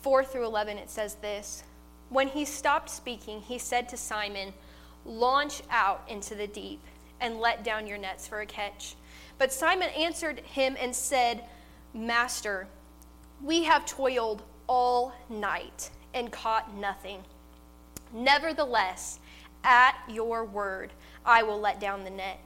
4 0.02 0.24
through 0.24 0.46
11 0.46 0.78
it 0.78 0.90
says 0.90 1.16
this. 1.16 1.64
When 2.10 2.30
he 2.30 2.46
stopped 2.46 2.90
speaking, 2.90 3.42
he 3.42 3.60
said 3.60 3.90
to 3.90 3.98
Simon, 3.98 4.54
Launch 5.06 5.62
out 5.70 6.04
into 6.08 6.36
the 6.36 6.48
deep 6.48 6.82
and 7.22 7.40
let 7.40 7.64
down 7.64 7.86
your 7.86 7.98
nets 7.98 8.28
for 8.28 8.42
a 8.42 8.46
catch. 8.46 8.96
But 9.38 9.54
Simon 9.54 9.90
answered 9.90 10.40
him 10.40 10.76
and 10.80 10.96
said, 10.96 11.44
Master, 11.94 12.68
we 13.44 13.64
have 13.64 13.86
toiled 13.86 14.44
all 14.68 15.14
night 15.30 15.90
and 16.14 16.32
caught 16.32 16.76
nothing. 16.76 17.24
Nevertheless, 18.14 19.20
at 19.64 19.96
your 20.08 20.46
word, 20.46 20.92
I 21.26 21.44
will 21.44 21.60
let 21.60 21.80
down 21.80 22.04
the 22.04 22.10
net. 22.10 22.40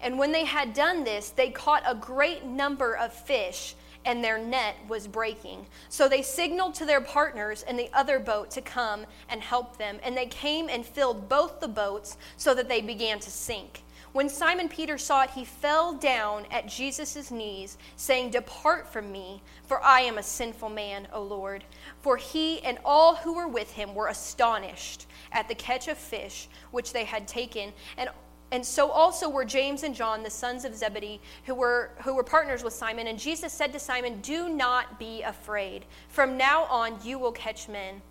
And 0.00 0.18
when 0.18 0.32
they 0.32 0.44
had 0.44 0.74
done 0.74 1.04
this, 1.04 1.30
they 1.30 1.50
caught 1.50 1.82
a 1.86 1.94
great 1.94 2.44
number 2.44 2.96
of 2.96 3.12
fish 3.12 3.74
and 4.04 4.22
their 4.22 4.38
net 4.38 4.76
was 4.88 5.06
breaking. 5.06 5.66
So 5.88 6.08
they 6.08 6.22
signaled 6.22 6.74
to 6.76 6.86
their 6.86 7.00
partners 7.00 7.64
in 7.68 7.76
the 7.76 7.90
other 7.92 8.18
boat 8.18 8.50
to 8.52 8.62
come 8.62 9.04
and 9.28 9.40
help 9.40 9.76
them. 9.76 9.98
And 10.02 10.16
they 10.16 10.26
came 10.26 10.68
and 10.68 10.86
filled 10.86 11.28
both 11.28 11.60
the 11.60 11.68
boats 11.68 12.16
so 12.36 12.54
that 12.54 12.68
they 12.68 12.80
began 12.80 13.18
to 13.18 13.30
sink. 13.30 13.82
When 14.18 14.28
Simon 14.28 14.68
Peter 14.68 14.98
saw 14.98 15.22
it, 15.22 15.30
he 15.30 15.44
fell 15.44 15.94
down 15.94 16.44
at 16.50 16.66
Jesus' 16.66 17.30
knees, 17.30 17.78
saying, 17.94 18.30
Depart 18.30 18.92
from 18.92 19.12
me, 19.12 19.40
for 19.62 19.80
I 19.80 20.00
am 20.00 20.18
a 20.18 20.24
sinful 20.24 20.70
man, 20.70 21.06
O 21.12 21.22
Lord. 21.22 21.62
For 22.00 22.16
he 22.16 22.60
and 22.62 22.78
all 22.84 23.14
who 23.14 23.34
were 23.34 23.46
with 23.46 23.70
him 23.70 23.94
were 23.94 24.08
astonished 24.08 25.06
at 25.30 25.46
the 25.46 25.54
catch 25.54 25.86
of 25.86 25.96
fish 25.96 26.48
which 26.72 26.92
they 26.92 27.04
had 27.04 27.28
taken. 27.28 27.72
And 27.96 28.10
and 28.50 28.66
so 28.66 28.90
also 28.90 29.28
were 29.28 29.44
James 29.44 29.84
and 29.84 29.94
John, 29.94 30.24
the 30.24 30.30
sons 30.30 30.64
of 30.64 30.74
Zebedee, 30.74 31.20
who 31.44 31.54
were, 31.54 31.92
who 32.02 32.16
were 32.16 32.24
partners 32.24 32.64
with 32.64 32.72
Simon. 32.72 33.06
And 33.06 33.20
Jesus 33.20 33.52
said 33.52 33.72
to 33.72 33.78
Simon, 33.78 34.20
Do 34.20 34.48
not 34.48 34.98
be 34.98 35.22
afraid. 35.22 35.84
From 36.08 36.36
now 36.36 36.64
on, 36.64 36.98
you 37.04 37.20
will 37.20 37.30
catch 37.30 37.68
men. 37.68 38.02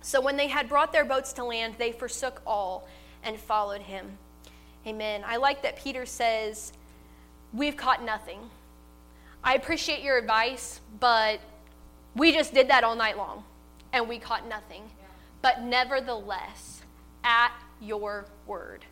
So 0.00 0.18
when 0.18 0.38
they 0.38 0.48
had 0.48 0.66
brought 0.66 0.94
their 0.94 1.04
boats 1.04 1.34
to 1.34 1.44
land, 1.44 1.74
they 1.76 1.92
forsook 1.92 2.40
all 2.46 2.88
and 3.22 3.38
followed 3.38 3.82
him. 3.82 4.16
Amen. 4.86 5.24
I 5.26 5.36
like 5.36 5.62
that 5.62 5.76
Peter 5.76 6.06
says, 6.06 6.72
We've 7.52 7.76
caught 7.76 8.04
nothing. 8.04 8.38
I 9.42 9.54
appreciate 9.54 10.02
your 10.02 10.18
advice, 10.18 10.80
but 11.00 11.40
we 12.14 12.32
just 12.32 12.52
did 12.52 12.68
that 12.68 12.84
all 12.84 12.96
night 12.96 13.16
long 13.16 13.44
and 13.92 14.08
we 14.08 14.18
caught 14.18 14.48
nothing. 14.48 14.82
Yeah. 14.82 15.06
But 15.42 15.62
nevertheless, 15.62 16.82
at 17.24 17.52
your 17.80 18.26
word. 18.46 18.84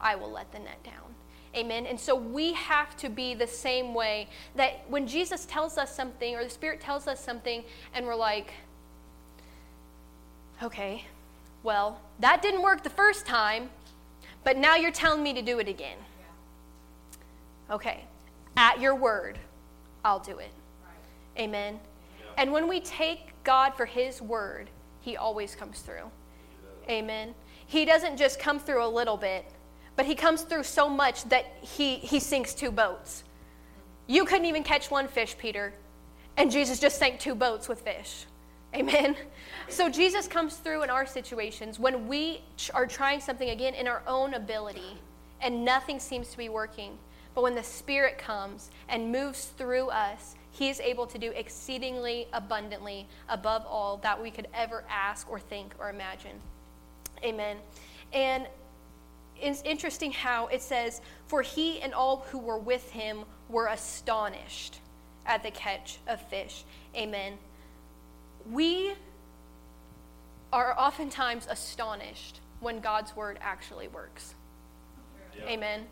I 0.00 0.14
will 0.14 0.30
let 0.30 0.52
the 0.52 0.58
net 0.58 0.82
down. 0.82 1.14
Amen. 1.54 1.86
And 1.86 1.98
so 1.98 2.14
we 2.14 2.52
have 2.52 2.96
to 2.98 3.08
be 3.08 3.32
the 3.32 3.46
same 3.46 3.94
way 3.94 4.28
that 4.56 4.84
when 4.90 5.06
Jesus 5.06 5.46
tells 5.46 5.78
us 5.78 5.94
something 5.94 6.34
or 6.34 6.44
the 6.44 6.50
Spirit 6.50 6.80
tells 6.80 7.06
us 7.06 7.18
something 7.24 7.64
and 7.94 8.04
we're 8.04 8.14
like, 8.14 8.52
okay, 10.62 11.04
well, 11.62 12.00
that 12.20 12.42
didn't 12.42 12.62
work 12.62 12.82
the 12.82 12.90
first 12.90 13.24
time, 13.24 13.70
but 14.44 14.56
now 14.56 14.76
you're 14.76 14.92
telling 14.92 15.22
me 15.22 15.32
to 15.34 15.42
do 15.42 15.58
it 15.58 15.68
again. 15.68 15.98
Okay, 17.70 18.04
at 18.56 18.80
your 18.80 18.94
word, 18.94 19.38
I'll 20.04 20.20
do 20.20 20.38
it. 20.38 20.50
Amen. 21.38 21.78
And 22.38 22.52
when 22.52 22.68
we 22.68 22.80
take 22.80 23.32
God 23.44 23.74
for 23.74 23.86
His 23.86 24.22
word, 24.22 24.70
He 25.00 25.16
always 25.16 25.54
comes 25.54 25.80
through. 25.80 26.10
Amen. 26.88 27.34
He 27.66 27.84
doesn't 27.84 28.16
just 28.16 28.38
come 28.38 28.60
through 28.60 28.84
a 28.84 28.88
little 28.88 29.16
bit, 29.16 29.44
but 29.96 30.06
he 30.06 30.14
comes 30.14 30.42
through 30.42 30.62
so 30.62 30.88
much 30.88 31.24
that 31.30 31.46
he, 31.60 31.96
he 31.96 32.20
sinks 32.20 32.54
two 32.54 32.70
boats. 32.70 33.24
You 34.06 34.24
couldn't 34.24 34.46
even 34.46 34.62
catch 34.62 34.90
one 34.90 35.08
fish, 35.08 35.36
Peter, 35.36 35.72
and 36.36 36.50
Jesus 36.50 36.78
just 36.78 36.98
sank 36.98 37.18
two 37.18 37.34
boats 37.34 37.68
with 37.68 37.80
fish. 37.80 38.26
Amen. 38.76 39.16
So 39.68 39.88
Jesus 39.88 40.28
comes 40.28 40.56
through 40.56 40.82
in 40.82 40.90
our 40.90 41.06
situations 41.06 41.78
when 41.78 42.06
we 42.06 42.42
are 42.74 42.86
trying 42.86 43.20
something 43.20 43.48
again 43.48 43.74
in 43.74 43.88
our 43.88 44.02
own 44.06 44.34
ability 44.34 45.00
and 45.40 45.64
nothing 45.64 45.98
seems 45.98 46.30
to 46.30 46.36
be 46.36 46.50
working. 46.50 46.98
But 47.34 47.42
when 47.42 47.54
the 47.54 47.62
Spirit 47.62 48.18
comes 48.18 48.70
and 48.90 49.10
moves 49.10 49.46
through 49.46 49.88
us, 49.88 50.34
He 50.50 50.68
is 50.68 50.78
able 50.80 51.06
to 51.06 51.18
do 51.18 51.32
exceedingly 51.32 52.28
abundantly 52.34 53.06
above 53.30 53.64
all 53.66 53.96
that 53.98 54.20
we 54.20 54.30
could 54.30 54.48
ever 54.52 54.84
ask 54.90 55.30
or 55.30 55.38
think 55.38 55.72
or 55.78 55.88
imagine. 55.88 56.38
Amen. 57.24 57.56
And 58.12 58.46
it's 59.40 59.62
interesting 59.62 60.12
how 60.12 60.48
it 60.48 60.62
says, 60.62 61.00
For 61.28 61.42
he 61.42 61.80
and 61.80 61.94
all 61.94 62.26
who 62.30 62.38
were 62.38 62.58
with 62.58 62.90
him 62.90 63.24
were 63.48 63.68
astonished 63.68 64.80
at 65.24 65.42
the 65.42 65.50
catch 65.50 65.98
of 66.06 66.20
fish. 66.20 66.64
Amen. 66.94 67.38
We 68.50 68.94
are 70.52 70.78
oftentimes 70.78 71.46
astonished 71.50 72.40
when 72.60 72.80
God's 72.80 73.14
word 73.16 73.38
actually 73.40 73.88
works. 73.88 74.34
Yeah, 75.36 75.44
Amen. 75.46 75.86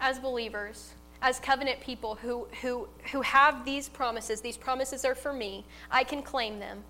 As 0.00 0.18
believers, 0.18 0.94
as 1.22 1.40
covenant 1.40 1.80
people 1.80 2.16
who, 2.16 2.46
who, 2.60 2.88
who 3.10 3.22
have 3.22 3.64
these 3.64 3.88
promises, 3.88 4.40
these 4.40 4.56
promises 4.56 5.04
are 5.04 5.14
for 5.14 5.32
me, 5.32 5.64
I 5.90 6.04
can 6.04 6.22
claim 6.22 6.58
them. 6.58 6.84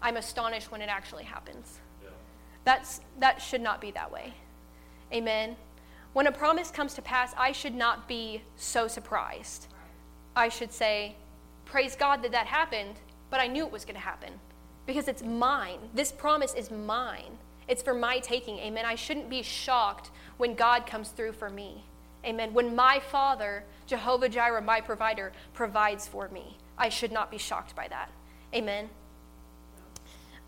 I'm 0.00 0.16
astonished 0.16 0.70
when 0.72 0.80
it 0.80 0.88
actually 0.88 1.24
happens. 1.24 1.80
Yeah. 2.02 2.10
That's, 2.64 3.00
that 3.18 3.40
should 3.42 3.60
not 3.60 3.80
be 3.80 3.90
that 3.92 4.10
way. 4.10 4.32
Amen. 5.12 5.56
When 6.12 6.26
a 6.26 6.32
promise 6.32 6.70
comes 6.70 6.94
to 6.94 7.02
pass, 7.02 7.34
I 7.36 7.52
should 7.52 7.74
not 7.74 8.08
be 8.08 8.42
so 8.56 8.88
surprised. 8.88 9.66
I 10.34 10.48
should 10.48 10.72
say, 10.72 11.16
Praise 11.66 11.96
God 11.96 12.22
that 12.22 12.32
that 12.32 12.46
happened, 12.46 12.94
but 13.36 13.42
I 13.42 13.48
knew 13.48 13.66
it 13.66 13.70
was 13.70 13.84
going 13.84 13.96
to 13.96 14.00
happen 14.00 14.32
because 14.86 15.08
it's 15.08 15.22
mine. 15.22 15.78
This 15.92 16.10
promise 16.10 16.54
is 16.54 16.70
mine. 16.70 17.36
It's 17.68 17.82
for 17.82 17.92
my 17.92 18.18
taking. 18.18 18.58
Amen. 18.60 18.86
I 18.86 18.94
shouldn't 18.94 19.28
be 19.28 19.42
shocked 19.42 20.10
when 20.38 20.54
God 20.54 20.86
comes 20.86 21.10
through 21.10 21.32
for 21.32 21.50
me. 21.50 21.84
Amen. 22.24 22.54
When 22.54 22.74
my 22.74 22.98
Father, 22.98 23.62
Jehovah 23.86 24.30
Jireh, 24.30 24.62
my 24.62 24.80
provider, 24.80 25.32
provides 25.52 26.08
for 26.08 26.28
me, 26.28 26.56
I 26.78 26.88
should 26.88 27.12
not 27.12 27.30
be 27.30 27.36
shocked 27.36 27.76
by 27.76 27.88
that. 27.88 28.10
Amen. 28.54 28.88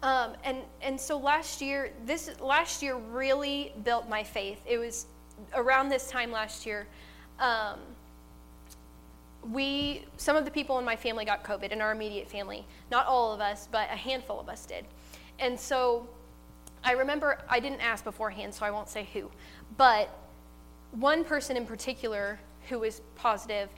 Um, 0.03 0.33
and 0.43 0.63
and 0.81 0.99
so 0.99 1.19
last 1.19 1.61
year, 1.61 1.93
this 2.07 2.41
last 2.41 2.83
year 2.83 2.97
really 2.97 3.75
built 3.85 4.09
my 4.09 4.25
faith. 4.25 4.63
It 4.65 4.79
was 4.79 5.05
around 5.53 5.91
this 5.91 6.09
time 6.09 6.33
last 6.33 6.65
year. 6.65 6.87
Um, 7.39 7.81
we 9.53 10.05
some 10.17 10.37
of 10.37 10.45
the 10.45 10.51
people 10.51 10.79
in 10.79 10.85
my 10.85 10.97
family 10.97 11.25
got 11.25 11.45
COVID 11.45 11.71
in 11.71 11.81
our 11.81 11.93
immediate 11.93 12.29
family. 12.29 12.67
Not 12.91 13.07
all 13.07 13.33
of 13.33 13.41
us, 13.41 13.69
but 13.71 13.89
a 13.91 13.97
handful 13.97 14.41
of 14.41 14.49
us 14.49 14.67
did. 14.67 14.85
And 15.39 15.59
so 15.59 16.09
I 16.85 16.93
remember 16.93 17.39
I 17.49 17.61
didn't 17.61 17.81
ask 17.81 18.05
beforehand, 18.05 18.55
so 18.55 18.67
I 18.67 18.71
won't 18.71 18.89
say 18.89 19.09
who, 19.13 19.31
but 19.77 20.11
one 20.93 21.25
person 21.25 21.57
in 21.57 21.67
particular 21.67 22.41
who 22.69 22.81
was 22.81 23.01
positive, 23.15 23.69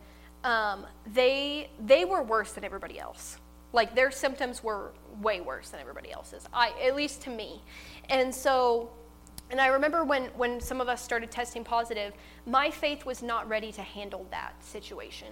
um, 0.45 0.87
they 1.07 1.71
they 1.85 2.05
were 2.05 2.23
worse 2.23 2.53
than 2.53 2.65
everybody 2.65 2.99
else. 2.99 3.39
Like 3.73 3.95
their 3.95 4.11
symptoms 4.11 4.65
were 4.65 4.93
way 5.21 5.41
worse 5.41 5.71
than 5.71 5.81
everybody 5.81 6.11
else's. 6.11 6.49
I 6.53 6.73
at 6.83 6.97
least 6.97 7.23
to 7.23 7.31
me. 7.31 7.63
And 8.09 8.35
so 8.35 8.91
and 9.51 9.61
I 9.61 9.69
remember 9.69 10.05
when, 10.05 10.25
when 10.37 10.61
some 10.61 10.81
of 10.81 10.89
us 10.89 11.03
started 11.03 11.31
testing 11.31 11.65
positive, 11.65 12.13
my 12.47 12.71
faith 12.71 13.05
was 13.05 13.23
not 13.23 13.49
ready 13.49 13.73
to 13.73 13.83
handle 13.83 14.27
that 14.31 14.55
situation. 14.63 15.29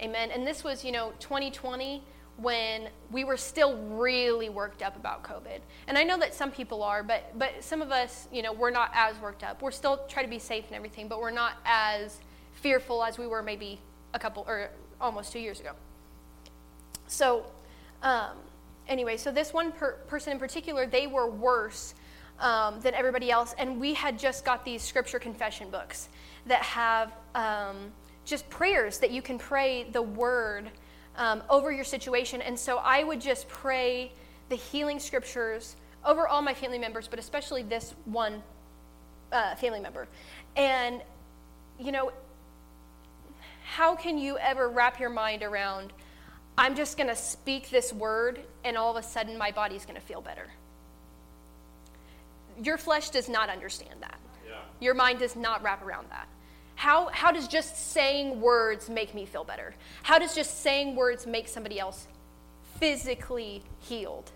Amen. 0.00 0.30
And 0.30 0.46
this 0.46 0.64
was, 0.64 0.84
you 0.84 0.92
know, 0.92 1.12
2020 1.20 2.02
when 2.36 2.88
we 3.12 3.22
were 3.22 3.36
still 3.36 3.76
really 3.76 4.48
worked 4.48 4.82
up 4.82 4.96
about 4.96 5.22
COVID. 5.22 5.60
And 5.86 5.96
I 5.96 6.02
know 6.02 6.18
that 6.18 6.34
some 6.34 6.50
people 6.50 6.82
are, 6.82 7.04
but 7.04 7.38
but 7.38 7.62
some 7.62 7.80
of 7.80 7.92
us, 7.92 8.26
you 8.32 8.42
know, 8.42 8.52
we're 8.52 8.70
not 8.70 8.90
as 8.92 9.16
worked 9.20 9.44
up. 9.44 9.62
We're 9.62 9.70
still 9.70 10.00
trying 10.08 10.26
to 10.26 10.30
be 10.30 10.40
safe 10.40 10.64
and 10.66 10.74
everything, 10.74 11.06
but 11.06 11.20
we're 11.20 11.30
not 11.30 11.54
as 11.64 12.18
fearful 12.54 13.04
as 13.04 13.18
we 13.18 13.28
were 13.28 13.42
maybe 13.42 13.78
a 14.14 14.18
couple 14.18 14.44
or 14.48 14.70
almost 15.00 15.32
two 15.32 15.38
years 15.38 15.60
ago. 15.60 15.70
So, 17.06 17.46
um, 18.02 18.36
anyway, 18.88 19.16
so 19.16 19.30
this 19.30 19.52
one 19.52 19.70
per- 19.70 19.98
person 20.08 20.32
in 20.32 20.38
particular, 20.40 20.86
they 20.86 21.06
were 21.06 21.30
worse 21.30 21.94
um, 22.40 22.80
than 22.80 22.94
everybody 22.94 23.30
else. 23.30 23.54
And 23.58 23.80
we 23.80 23.94
had 23.94 24.18
just 24.18 24.44
got 24.44 24.64
these 24.64 24.82
scripture 24.82 25.18
confession 25.18 25.70
books 25.70 26.08
that 26.46 26.62
have 26.62 27.12
um, 27.34 27.92
just 28.24 28.48
prayers 28.50 28.98
that 28.98 29.10
you 29.10 29.22
can 29.22 29.38
pray 29.38 29.84
the 29.92 30.02
word 30.02 30.70
um, 31.16 31.42
over 31.48 31.70
your 31.70 31.84
situation. 31.84 32.42
And 32.42 32.58
so 32.58 32.78
I 32.78 33.04
would 33.04 33.20
just 33.20 33.48
pray 33.48 34.12
the 34.48 34.56
healing 34.56 34.98
scriptures 34.98 35.76
over 36.04 36.28
all 36.28 36.42
my 36.42 36.54
family 36.54 36.78
members, 36.78 37.08
but 37.08 37.18
especially 37.18 37.62
this 37.62 37.94
one 38.04 38.42
uh, 39.32 39.54
family 39.56 39.80
member. 39.80 40.06
And, 40.56 41.00
you 41.78 41.92
know, 41.92 42.12
how 43.64 43.96
can 43.96 44.18
you 44.18 44.38
ever 44.38 44.68
wrap 44.68 45.00
your 45.00 45.10
mind 45.10 45.42
around, 45.42 45.92
I'm 46.58 46.76
just 46.76 46.96
going 46.96 47.08
to 47.08 47.16
speak 47.16 47.70
this 47.70 47.92
word 47.92 48.40
and 48.62 48.76
all 48.76 48.96
of 48.96 49.02
a 49.02 49.06
sudden 49.06 49.38
my 49.38 49.50
body's 49.50 49.84
going 49.84 50.00
to 50.00 50.06
feel 50.06 50.20
better? 50.20 50.50
Your 52.62 52.78
flesh 52.78 53.10
does 53.10 53.28
not 53.28 53.48
understand 53.48 54.00
that. 54.00 54.18
Yeah. 54.46 54.54
Your 54.80 54.94
mind 54.94 55.18
does 55.18 55.36
not 55.36 55.62
wrap 55.62 55.84
around 55.84 56.06
that. 56.10 56.28
How, 56.76 57.08
how 57.08 57.30
does 57.30 57.48
just 57.48 57.92
saying 57.92 58.40
words 58.40 58.90
make 58.90 59.14
me 59.14 59.26
feel 59.26 59.44
better? 59.44 59.74
How 60.02 60.18
does 60.18 60.34
just 60.34 60.60
saying 60.62 60.96
words 60.96 61.26
make 61.26 61.48
somebody 61.48 61.78
else 61.78 62.08
physically 62.78 63.62
healed? 63.78 64.32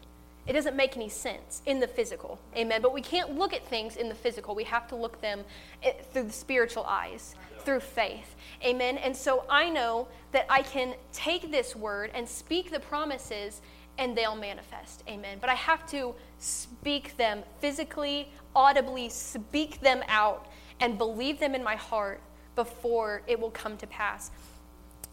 It 0.47 0.55
doesn't 0.55 0.77
make 0.77 0.97
any 0.97 1.11
sense 1.11 1.61
in 1.67 1.79
the 1.79 1.87
physical. 1.87 2.39
Amen. 2.57 2.81
But 2.81 2.95
we 2.95 3.03
can't 3.03 3.37
look 3.37 3.53
at 3.53 3.67
things 3.67 3.97
in 3.97 4.09
the 4.09 4.15
physical. 4.15 4.55
We 4.55 4.65
have 4.65 4.89
to 4.89 4.97
look 4.97 5.21
them 5.21 5.45
eh, 5.83 5.93
through 6.13 6.23
the 6.23 6.33
spiritual 6.33 6.85
eyes, 6.85 7.35
through 7.65 7.81
faith. 7.81 8.35
Amen. 8.65 8.97
And 8.97 9.15
so 9.15 9.45
I 9.51 9.69
know 9.69 10.09
that 10.33 10.47
I 10.49 10.63
can 10.63 10.95
take 11.13 11.51
this 11.51 11.77
word 11.77 12.11
and 12.15 12.27
speak 12.27 12.71
the 12.71 12.81
promises 12.81 13.61
and 13.99 14.17
they'll 14.17 14.37
manifest. 14.37 15.03
Amen. 15.09 15.39
But 15.41 15.51
I 15.51 15.55
have 15.55 15.87
to 15.91 16.15
speak 16.39 17.17
them 17.17 17.43
physically, 17.61 18.31
audibly, 18.55 19.09
speak 19.09 19.81
them 19.81 20.03
out, 20.09 20.47
and 20.81 20.97
believe 20.97 21.41
them 21.41 21.55
in 21.55 21.63
my 21.63 21.75
heart 21.75 22.21
before 22.55 23.23
it 23.27 23.39
will 23.39 23.51
come 23.51 23.77
to 23.77 23.87
pass. 23.89 24.31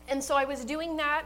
And 0.08 0.24
so 0.24 0.36
I 0.36 0.46
was 0.46 0.64
doing 0.64 0.96
that 0.98 1.24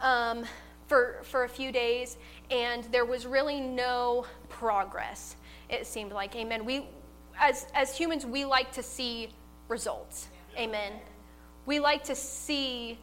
um, 0.00 0.44
for, 0.86 1.18
for 1.24 1.44
a 1.44 1.48
few 1.48 1.72
days, 1.72 2.16
and 2.50 2.84
there 2.84 3.04
was 3.04 3.26
really 3.26 3.60
no 3.60 4.24
progress, 4.48 5.36
it 5.68 5.86
seemed 5.86 6.12
like. 6.12 6.36
Amen. 6.36 6.64
We, 6.64 6.86
as, 7.40 7.66
as 7.74 7.96
humans, 7.96 8.24
we 8.24 8.44
like 8.44 8.72
to 8.72 8.82
see 8.82 9.30
results. 9.68 10.28
Amen. 10.56 10.92
We 11.66 11.80
like 11.80 12.04
to 12.04 12.14
see 12.14 12.98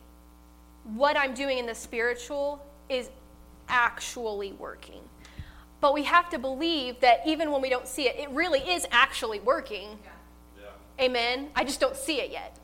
what 0.96 1.18
I'm 1.18 1.34
doing 1.34 1.58
in 1.58 1.66
the 1.66 1.76
spiritual 1.76 2.66
is 2.90 3.10
actually 3.70 4.54
working. 4.54 5.02
But 5.80 5.94
we 5.94 6.04
have 6.04 6.30
to 6.32 6.40
believe 6.40 7.00
that 7.02 7.22
even 7.26 7.52
when 7.52 7.62
we 7.62 7.70
don't 7.70 7.88
see 7.88 8.08
it, 8.08 8.18
it 8.18 8.30
really 8.32 8.60
is 8.60 8.88
actually 8.92 9.40
working. 9.40 9.90
Yeah. 10.04 10.64
Yeah. 11.00 11.06
Amen. 11.06 11.50
I 11.56 11.64
just 11.64 11.80
don't 11.80 11.96
see 11.96 12.20
it 12.20 12.32
yet. 12.32 12.58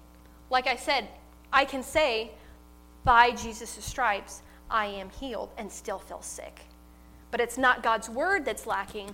Like 0.50 0.68
I 0.68 0.76
said, 0.76 1.08
I 1.52 1.66
can 1.66 1.84
say, 1.84 2.32
by 3.04 3.32
Jesus' 3.32 3.84
stripes, 3.84 4.42
I 4.70 4.88
am 4.88 5.10
healed 5.10 5.50
and 5.58 5.72
still 5.72 6.00
feel 6.00 6.22
sick. 6.22 6.62
But 7.30 7.40
it's 7.40 7.58
not 7.58 7.84
God's 7.84 8.10
word 8.10 8.46
that's 8.46 8.66
lacking, 8.66 9.14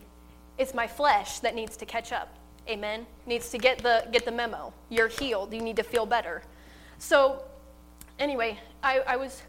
it's 0.58 0.74
my 0.74 0.88
flesh 0.88 1.40
that 1.40 1.56
needs 1.56 1.78
to 1.78 1.86
catch 1.86 2.12
up. 2.12 2.38
Amen. 2.68 3.08
Needs 3.26 3.50
to 3.50 3.58
get 3.58 3.80
the 3.80 4.06
get 4.12 4.26
the 4.26 4.32
memo. 4.32 4.74
You're 4.90 5.08
healed. 5.08 5.54
You 5.54 5.62
need 5.62 5.78
to 5.78 5.84
feel 5.84 6.06
better. 6.06 6.44
So 7.00 7.44
anyway, 8.20 8.60
I, 8.84 9.00
I 9.00 9.16
was 9.16 9.42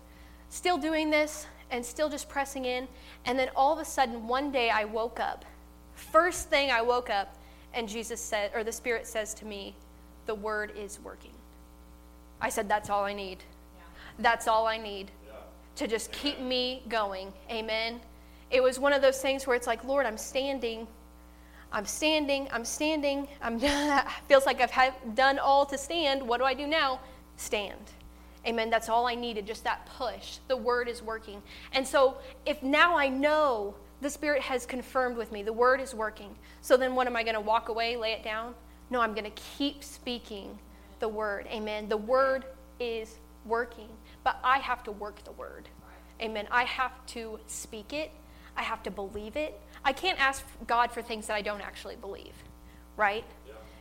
still 0.48 0.78
doing 0.78 1.10
this 1.10 1.46
and 1.70 1.84
still 1.84 2.08
just 2.08 2.28
pressing 2.28 2.64
in. 2.64 2.88
And 3.24 3.38
then 3.38 3.50
all 3.54 3.72
of 3.72 3.78
a 3.78 3.84
sudden, 3.84 4.26
one 4.26 4.50
day 4.50 4.70
I 4.70 4.84
woke 4.84 5.20
up. 5.20 5.44
First 5.94 6.48
thing 6.48 6.70
I 6.70 6.82
woke 6.82 7.10
up, 7.10 7.36
and 7.74 7.88
Jesus 7.88 8.20
said, 8.20 8.50
or 8.54 8.64
the 8.64 8.72
Spirit 8.72 9.06
says 9.06 9.34
to 9.34 9.44
me, 9.44 9.74
The 10.26 10.34
word 10.34 10.72
is 10.76 10.98
working. 11.00 11.32
I 12.40 12.48
said, 12.48 12.68
That's 12.68 12.90
all 12.90 13.04
I 13.04 13.12
need. 13.12 13.38
That's 14.18 14.48
all 14.48 14.66
I 14.66 14.76
need 14.76 15.10
to 15.76 15.86
just 15.86 16.12
keep 16.12 16.40
me 16.40 16.82
going. 16.88 17.32
Amen. 17.50 18.00
It 18.50 18.62
was 18.62 18.78
one 18.78 18.92
of 18.92 19.00
those 19.00 19.20
things 19.20 19.46
where 19.46 19.56
it's 19.56 19.66
like, 19.66 19.84
Lord, 19.84 20.04
I'm 20.04 20.18
standing. 20.18 20.86
I'm 21.72 21.86
standing. 21.86 22.48
I'm 22.52 22.64
standing. 22.64 23.28
I'm 23.40 23.58
feels 24.28 24.44
like 24.44 24.60
I've 24.60 24.70
had, 24.70 24.92
done 25.14 25.38
all 25.38 25.64
to 25.66 25.78
stand. 25.78 26.26
What 26.26 26.38
do 26.38 26.44
I 26.44 26.54
do 26.54 26.66
now? 26.66 27.00
Stand. 27.36 27.92
Amen. 28.46 28.70
That's 28.70 28.88
all 28.88 29.06
I 29.06 29.14
needed, 29.14 29.46
just 29.46 29.64
that 29.64 29.86
push. 29.86 30.38
The 30.48 30.56
word 30.56 30.88
is 30.88 31.02
working. 31.02 31.42
And 31.72 31.86
so, 31.86 32.16
if 32.46 32.62
now 32.62 32.96
I 32.96 33.08
know 33.08 33.74
the 34.00 34.08
Spirit 34.08 34.42
has 34.42 34.64
confirmed 34.64 35.16
with 35.16 35.30
me, 35.30 35.42
the 35.42 35.52
word 35.52 35.80
is 35.80 35.94
working, 35.94 36.34
so 36.62 36.76
then 36.76 36.94
what 36.94 37.06
am 37.06 37.16
I 37.16 37.22
going 37.22 37.34
to 37.34 37.40
walk 37.40 37.68
away, 37.68 37.96
lay 37.96 38.12
it 38.12 38.24
down? 38.24 38.54
No, 38.88 39.00
I'm 39.00 39.12
going 39.12 39.24
to 39.24 39.42
keep 39.58 39.84
speaking 39.84 40.58
the 41.00 41.08
word. 41.08 41.46
Amen. 41.50 41.88
The 41.88 41.96
word 41.96 42.44
is 42.78 43.18
working, 43.44 43.88
but 44.24 44.38
I 44.42 44.58
have 44.58 44.82
to 44.84 44.92
work 44.92 45.22
the 45.24 45.32
word. 45.32 45.68
Amen. 46.20 46.46
I 46.50 46.64
have 46.64 46.92
to 47.08 47.38
speak 47.46 47.92
it, 47.92 48.10
I 48.56 48.62
have 48.62 48.82
to 48.84 48.90
believe 48.90 49.36
it. 49.36 49.58
I 49.84 49.92
can't 49.92 50.20
ask 50.20 50.44
God 50.66 50.92
for 50.92 51.00
things 51.00 51.26
that 51.28 51.34
I 51.34 51.42
don't 51.42 51.62
actually 51.62 51.96
believe, 51.96 52.34
right? 52.96 53.24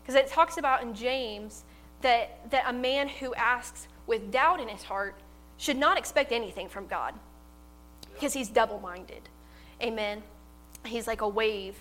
Because 0.02 0.16
yeah. 0.16 0.22
it 0.22 0.28
talks 0.28 0.58
about 0.58 0.82
in 0.82 0.94
James 0.94 1.66
that, 2.02 2.50
that 2.52 2.64
a 2.68 2.74
man 2.74 3.10
who 3.10 3.34
asks, 3.36 3.88
with 4.10 4.32
doubt 4.32 4.60
in 4.60 4.68
his 4.68 4.84
heart 4.84 5.16
should 5.58 5.78
not 5.78 5.98
expect 5.98 6.32
anything 6.32 6.68
from 6.68 6.88
God 6.88 7.14
because 8.16 8.34
he's 8.34 8.50
double 8.50 8.80
minded. 8.80 9.30
Amen. 9.82 10.24
He's 10.84 11.06
like 11.06 11.22
a 11.22 11.28
wave 11.28 11.76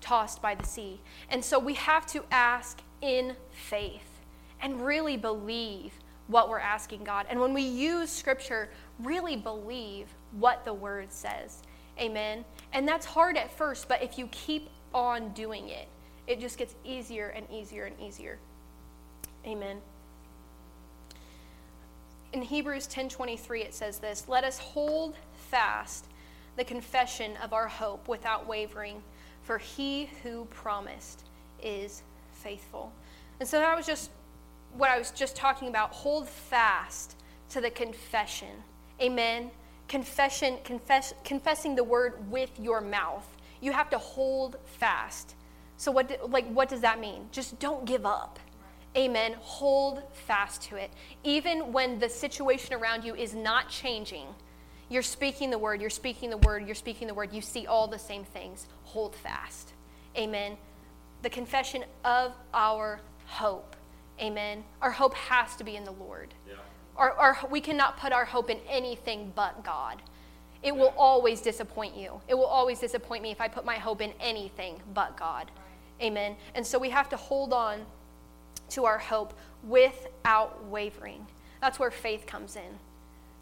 tossed 0.00 0.40
by 0.40 0.54
the 0.54 0.64
sea. 0.64 0.98
And 1.28 1.44
so 1.44 1.58
we 1.58 1.74
have 1.74 2.06
to 2.06 2.24
ask 2.30 2.80
in 3.02 3.36
faith 3.50 4.20
and 4.62 4.84
really 4.84 5.18
believe 5.18 5.92
what 6.26 6.48
we're 6.48 6.58
asking 6.58 7.04
God. 7.04 7.26
And 7.28 7.38
when 7.38 7.52
we 7.52 7.62
use 7.62 8.10
scripture, 8.10 8.70
really 8.98 9.36
believe 9.36 10.08
what 10.32 10.64
the 10.64 10.72
word 10.72 11.12
says. 11.12 11.62
Amen. 12.00 12.46
And 12.72 12.88
that's 12.88 13.04
hard 13.04 13.36
at 13.36 13.52
first, 13.56 13.88
but 13.88 14.02
if 14.02 14.16
you 14.18 14.26
keep 14.28 14.70
on 14.94 15.32
doing 15.34 15.68
it, 15.68 15.88
it 16.26 16.40
just 16.40 16.56
gets 16.56 16.74
easier 16.82 17.28
and 17.28 17.46
easier 17.50 17.84
and 17.84 18.00
easier. 18.00 18.38
Amen 19.46 19.82
in 22.34 22.42
Hebrews 22.42 22.88
10:23 22.88 23.62
it 23.62 23.72
says 23.72 24.00
this, 24.00 24.28
"Let 24.28 24.42
us 24.42 24.58
hold 24.58 25.16
fast 25.34 26.06
the 26.56 26.64
confession 26.64 27.36
of 27.36 27.52
our 27.52 27.68
hope 27.68 28.08
without 28.08 28.46
wavering, 28.46 29.02
for 29.42 29.58
he 29.58 30.06
who 30.22 30.44
promised 30.46 31.24
is 31.62 32.02
faithful." 32.32 32.92
And 33.38 33.48
so 33.48 33.60
that 33.60 33.76
was 33.76 33.86
just 33.86 34.10
what 34.72 34.90
I 34.90 34.98
was 34.98 35.12
just 35.12 35.36
talking 35.36 35.68
about. 35.68 35.92
Hold 35.92 36.28
fast 36.28 37.16
to 37.50 37.60
the 37.60 37.70
confession. 37.70 38.64
Amen. 39.00 39.52
Confession, 39.86 40.58
confess, 40.64 41.14
confessing 41.22 41.76
the 41.76 41.84
word 41.84 42.30
with 42.32 42.58
your 42.58 42.80
mouth. 42.80 43.26
You 43.60 43.70
have 43.70 43.90
to 43.90 43.98
hold 43.98 44.56
fast. 44.64 45.36
So 45.76 45.92
what 45.92 46.30
like 46.30 46.48
what 46.48 46.68
does 46.68 46.80
that 46.80 46.98
mean? 46.98 47.28
Just 47.30 47.60
don't 47.60 47.84
give 47.84 48.04
up. 48.04 48.40
Amen. 48.96 49.34
Hold 49.40 50.02
fast 50.12 50.62
to 50.62 50.76
it. 50.76 50.90
Even 51.24 51.72
when 51.72 51.98
the 51.98 52.08
situation 52.08 52.74
around 52.74 53.04
you 53.04 53.14
is 53.14 53.34
not 53.34 53.68
changing, 53.68 54.26
you're 54.88 55.02
speaking 55.02 55.50
the 55.50 55.58
word, 55.58 55.80
you're 55.80 55.90
speaking 55.90 56.30
the 56.30 56.36
word, 56.38 56.66
you're 56.66 56.74
speaking 56.74 57.08
the 57.08 57.14
word, 57.14 57.32
you 57.32 57.40
see 57.40 57.66
all 57.66 57.88
the 57.88 57.98
same 57.98 58.24
things. 58.24 58.66
Hold 58.84 59.16
fast. 59.16 59.72
Amen. 60.16 60.56
The 61.22 61.30
confession 61.30 61.84
of 62.04 62.32
our 62.52 63.00
hope. 63.26 63.74
Amen. 64.20 64.62
Our 64.80 64.92
hope 64.92 65.14
has 65.14 65.56
to 65.56 65.64
be 65.64 65.74
in 65.74 65.84
the 65.84 65.92
Lord. 65.92 66.32
Yeah. 66.46 66.54
Our, 66.96 67.12
our, 67.12 67.38
we 67.50 67.60
cannot 67.60 67.96
put 67.96 68.12
our 68.12 68.24
hope 68.24 68.50
in 68.50 68.58
anything 68.68 69.32
but 69.34 69.64
God. 69.64 70.02
It 70.62 70.74
will 70.74 70.94
always 70.96 71.40
disappoint 71.40 71.96
you. 71.96 72.20
It 72.28 72.34
will 72.34 72.46
always 72.46 72.78
disappoint 72.78 73.22
me 73.22 73.30
if 73.30 73.40
I 73.40 73.48
put 73.48 73.64
my 73.64 73.76
hope 73.76 74.00
in 74.00 74.12
anything 74.20 74.80
but 74.94 75.16
God. 75.16 75.50
Amen. 76.00 76.36
And 76.54 76.64
so 76.64 76.78
we 76.78 76.90
have 76.90 77.08
to 77.08 77.16
hold 77.16 77.52
on 77.52 77.84
to 78.70 78.84
our 78.84 78.98
hope 78.98 79.34
without 79.62 80.64
wavering. 80.66 81.26
That's 81.60 81.78
where 81.78 81.90
faith 81.90 82.26
comes 82.26 82.56
in. 82.56 82.78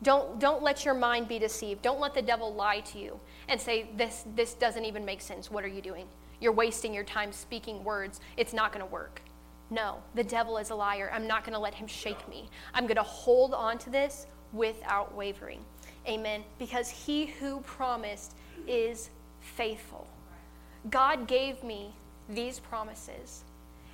Don't, 0.03 0.41
don't 0.41 0.63
let 0.63 0.85
your 0.85 0.95
mind 0.95 1.29
be 1.29 1.39
deceived. 1.39 1.83
Don't 1.83 2.01
let 2.01 2.15
the 2.15 2.23
devil 2.23 2.53
lie 2.53 2.81
to 2.81 2.99
you 2.99 3.21
and 3.49 3.61
say, 3.61 3.89
this, 3.97 4.25
this 4.35 4.55
doesn't 4.55 4.85
even 4.85 5.05
make 5.05 5.21
sense. 5.21 5.51
What 5.51 5.65
are 5.65 5.69
you 5.69 5.81
doing? 5.81 6.07
You're 6.41 6.53
wasting 6.53 6.93
your 6.93 7.05
time 7.05 7.31
speaking 7.31 7.85
words. 7.85 8.21
It's 8.37 8.53
not 8.53 8.73
going 8.73 8.85
to 8.85 8.91
work. 8.91 9.23
No, 9.71 10.03
the 10.15 10.25
devil 10.25 10.59
is 10.59 10.71
a 10.71 10.75
liar. 10.75 11.11
I'm 11.15 11.27
not 11.27 11.45
going 11.45 11.55
to 11.55 11.59
let 11.61 11.73
him 11.73 11.87
shake 11.87 12.29
me. 12.29 12.49
I'm 12.75 12.87
going 12.87 12.97
to 12.97 13.03
hold 13.03 13.55
on 13.55 13.79
to 13.79 13.91
this 13.91 14.27
without 14.53 15.15
wavering. 15.15 15.65
Amen. 16.07 16.43
Because 16.59 16.91
he 16.91 17.27
who 17.27 17.61
promised 17.61 18.35
is 18.67 19.11
faithful. 19.41 20.07
God 20.91 21.29
gave 21.29 21.63
me 21.63 21.95
these 22.29 22.59
promises. 22.59 23.45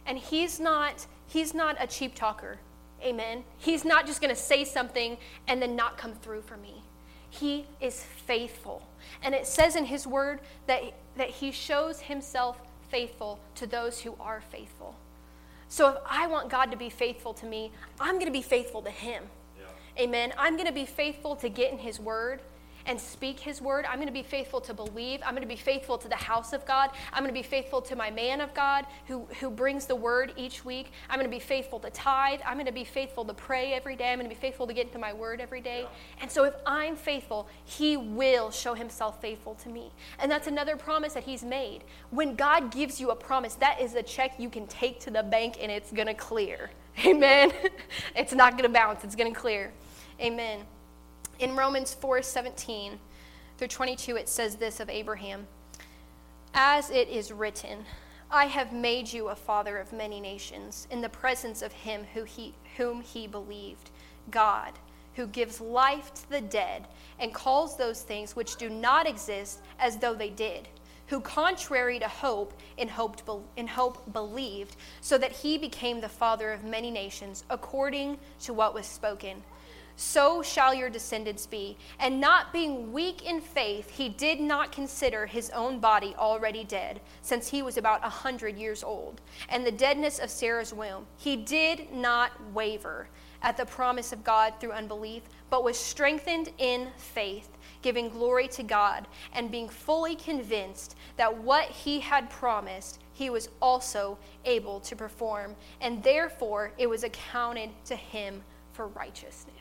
And 0.06 0.16
he's 0.16 0.58
not 0.58 1.06
he's 1.28 1.54
not 1.54 1.76
a 1.78 1.86
cheap 1.86 2.14
talker. 2.14 2.58
Amen. 3.02 3.44
He's 3.58 3.84
not 3.84 4.06
just 4.06 4.20
going 4.20 4.34
to 4.34 4.40
say 4.40 4.64
something 4.64 5.16
and 5.46 5.62
then 5.62 5.76
not 5.76 5.96
come 5.96 6.14
through 6.14 6.42
for 6.42 6.56
me. 6.56 6.82
He 7.30 7.66
is 7.80 8.02
faithful. 8.02 8.82
And 9.22 9.34
it 9.34 9.46
says 9.46 9.76
in 9.76 9.84
his 9.84 10.06
word 10.06 10.40
that, 10.66 10.82
that 11.16 11.30
he 11.30 11.52
shows 11.52 12.00
himself 12.00 12.60
faithful 12.88 13.38
to 13.56 13.66
those 13.66 14.00
who 14.00 14.16
are 14.18 14.40
faithful. 14.40 14.96
So 15.68 15.90
if 15.90 15.96
I 16.08 16.26
want 16.26 16.48
God 16.48 16.70
to 16.70 16.76
be 16.76 16.88
faithful 16.88 17.34
to 17.34 17.46
me, 17.46 17.70
I'm 18.00 18.14
going 18.14 18.26
to 18.26 18.32
be 18.32 18.42
faithful 18.42 18.82
to 18.82 18.90
him. 18.90 19.24
Yeah. 19.58 20.04
Amen. 20.04 20.32
I'm 20.38 20.54
going 20.56 20.66
to 20.66 20.72
be 20.72 20.86
faithful 20.86 21.36
to 21.36 21.48
get 21.48 21.70
in 21.70 21.78
his 21.78 22.00
word 22.00 22.40
and 22.88 23.00
speak 23.00 23.38
his 23.38 23.62
word. 23.62 23.84
I'm 23.84 23.96
going 23.96 24.08
to 24.08 24.12
be 24.12 24.24
faithful 24.24 24.60
to 24.62 24.74
believe. 24.74 25.20
I'm 25.24 25.32
going 25.34 25.42
to 25.42 25.48
be 25.48 25.54
faithful 25.54 25.96
to 25.98 26.08
the 26.08 26.16
house 26.16 26.52
of 26.52 26.66
God. 26.66 26.90
I'm 27.12 27.22
going 27.22 27.32
to 27.32 27.38
be 27.38 27.46
faithful 27.46 27.80
to 27.82 27.94
my 27.94 28.10
man 28.10 28.40
of 28.40 28.52
God 28.54 28.86
who, 29.06 29.28
who 29.38 29.50
brings 29.50 29.86
the 29.86 29.94
word 29.94 30.32
each 30.36 30.64
week. 30.64 30.90
I'm 31.08 31.18
going 31.18 31.30
to 31.30 31.36
be 31.36 31.38
faithful 31.40 31.78
to 31.80 31.90
tithe. 31.90 32.40
I'm 32.44 32.54
going 32.54 32.66
to 32.66 32.72
be 32.72 32.84
faithful 32.84 33.24
to 33.26 33.34
pray 33.34 33.74
every 33.74 33.94
day. 33.94 34.10
I'm 34.10 34.18
going 34.18 34.28
to 34.28 34.34
be 34.34 34.40
faithful 34.40 34.66
to 34.66 34.74
get 34.74 34.86
into 34.86 34.98
my 34.98 35.12
word 35.12 35.40
every 35.40 35.60
day. 35.60 35.86
And 36.20 36.30
so 36.30 36.44
if 36.44 36.54
I'm 36.66 36.96
faithful, 36.96 37.48
he 37.64 37.96
will 37.96 38.50
show 38.50 38.74
himself 38.74 39.20
faithful 39.20 39.54
to 39.56 39.68
me. 39.68 39.92
And 40.18 40.30
that's 40.30 40.48
another 40.48 40.76
promise 40.76 41.12
that 41.12 41.22
he's 41.22 41.44
made. 41.44 41.84
When 42.10 42.34
God 42.34 42.72
gives 42.72 43.00
you 43.00 43.10
a 43.10 43.16
promise, 43.16 43.54
that 43.56 43.80
is 43.80 43.94
a 43.94 44.02
check 44.02 44.34
you 44.38 44.50
can 44.50 44.66
take 44.66 44.98
to 45.00 45.10
the 45.10 45.22
bank 45.22 45.58
and 45.60 45.70
it's 45.70 45.92
going 45.92 46.08
to 46.14 46.14
clear. 46.14 46.70
Amen. 47.04 47.52
it's 48.16 48.32
not 48.32 48.52
going 48.52 48.64
to 48.64 48.68
bounce, 48.68 49.04
it's 49.04 49.14
going 49.14 49.32
to 49.32 49.38
clear. 49.38 49.72
Amen. 50.20 50.60
In 51.38 51.54
Romans 51.54 51.94
4 51.94 52.20
17 52.20 52.98
through 53.58 53.68
22, 53.68 54.16
it 54.16 54.28
says 54.28 54.56
this 54.56 54.80
of 54.80 54.90
Abraham. 54.90 55.46
As 56.52 56.90
it 56.90 57.08
is 57.08 57.30
written, 57.30 57.84
I 58.28 58.46
have 58.46 58.72
made 58.72 59.12
you 59.12 59.28
a 59.28 59.36
father 59.36 59.78
of 59.78 59.92
many 59.92 60.20
nations 60.20 60.88
in 60.90 61.00
the 61.00 61.08
presence 61.08 61.62
of 61.62 61.72
him 61.72 62.06
who 62.12 62.24
he, 62.24 62.54
whom 62.76 63.02
he 63.02 63.28
believed, 63.28 63.90
God, 64.32 64.72
who 65.14 65.28
gives 65.28 65.60
life 65.60 66.12
to 66.14 66.28
the 66.28 66.40
dead 66.40 66.88
and 67.20 67.32
calls 67.32 67.76
those 67.76 68.02
things 68.02 68.34
which 68.34 68.56
do 68.56 68.68
not 68.68 69.06
exist 69.06 69.60
as 69.78 69.96
though 69.96 70.14
they 70.14 70.30
did, 70.30 70.66
who, 71.06 71.20
contrary 71.20 72.00
to 72.00 72.08
hope, 72.08 72.52
in 72.78 72.88
hope, 72.88 73.46
in 73.56 73.68
hope 73.68 74.12
believed, 74.12 74.74
so 75.00 75.16
that 75.16 75.32
he 75.32 75.56
became 75.56 76.00
the 76.00 76.08
father 76.08 76.50
of 76.52 76.64
many 76.64 76.90
nations, 76.90 77.44
according 77.48 78.18
to 78.40 78.52
what 78.52 78.74
was 78.74 78.86
spoken 78.86 79.40
so 79.98 80.42
shall 80.42 80.72
your 80.72 80.88
descendants 80.88 81.44
be. 81.44 81.76
And 81.98 82.20
not 82.20 82.52
being 82.52 82.92
weak 82.92 83.28
in 83.28 83.40
faith, 83.40 83.90
he 83.90 84.08
did 84.08 84.38
not 84.38 84.70
consider 84.70 85.26
his 85.26 85.50
own 85.50 85.80
body 85.80 86.14
already 86.16 86.62
dead, 86.62 87.00
since 87.20 87.48
he 87.48 87.62
was 87.62 87.76
about 87.76 88.06
a 88.06 88.08
hundred 88.08 88.56
years 88.56 88.84
old, 88.84 89.20
and 89.48 89.66
the 89.66 89.72
deadness 89.72 90.20
of 90.20 90.30
Sarah's 90.30 90.72
womb. 90.72 91.04
He 91.16 91.34
did 91.34 91.92
not 91.92 92.30
waver 92.54 93.08
at 93.42 93.56
the 93.56 93.66
promise 93.66 94.12
of 94.12 94.22
God 94.22 94.54
through 94.60 94.70
unbelief, 94.70 95.24
but 95.50 95.64
was 95.64 95.76
strengthened 95.76 96.52
in 96.58 96.88
faith, 96.96 97.50
giving 97.82 98.08
glory 98.08 98.46
to 98.48 98.62
God, 98.62 99.08
and 99.32 99.50
being 99.50 99.68
fully 99.68 100.14
convinced 100.14 100.94
that 101.16 101.36
what 101.42 101.64
he 101.64 101.98
had 101.98 102.30
promised, 102.30 103.00
he 103.14 103.30
was 103.30 103.48
also 103.60 104.16
able 104.44 104.78
to 104.78 104.94
perform, 104.94 105.56
and 105.80 106.04
therefore 106.04 106.72
it 106.78 106.88
was 106.88 107.02
accounted 107.02 107.70
to 107.86 107.96
him 107.96 108.42
for 108.72 108.86
righteousness. 108.86 109.57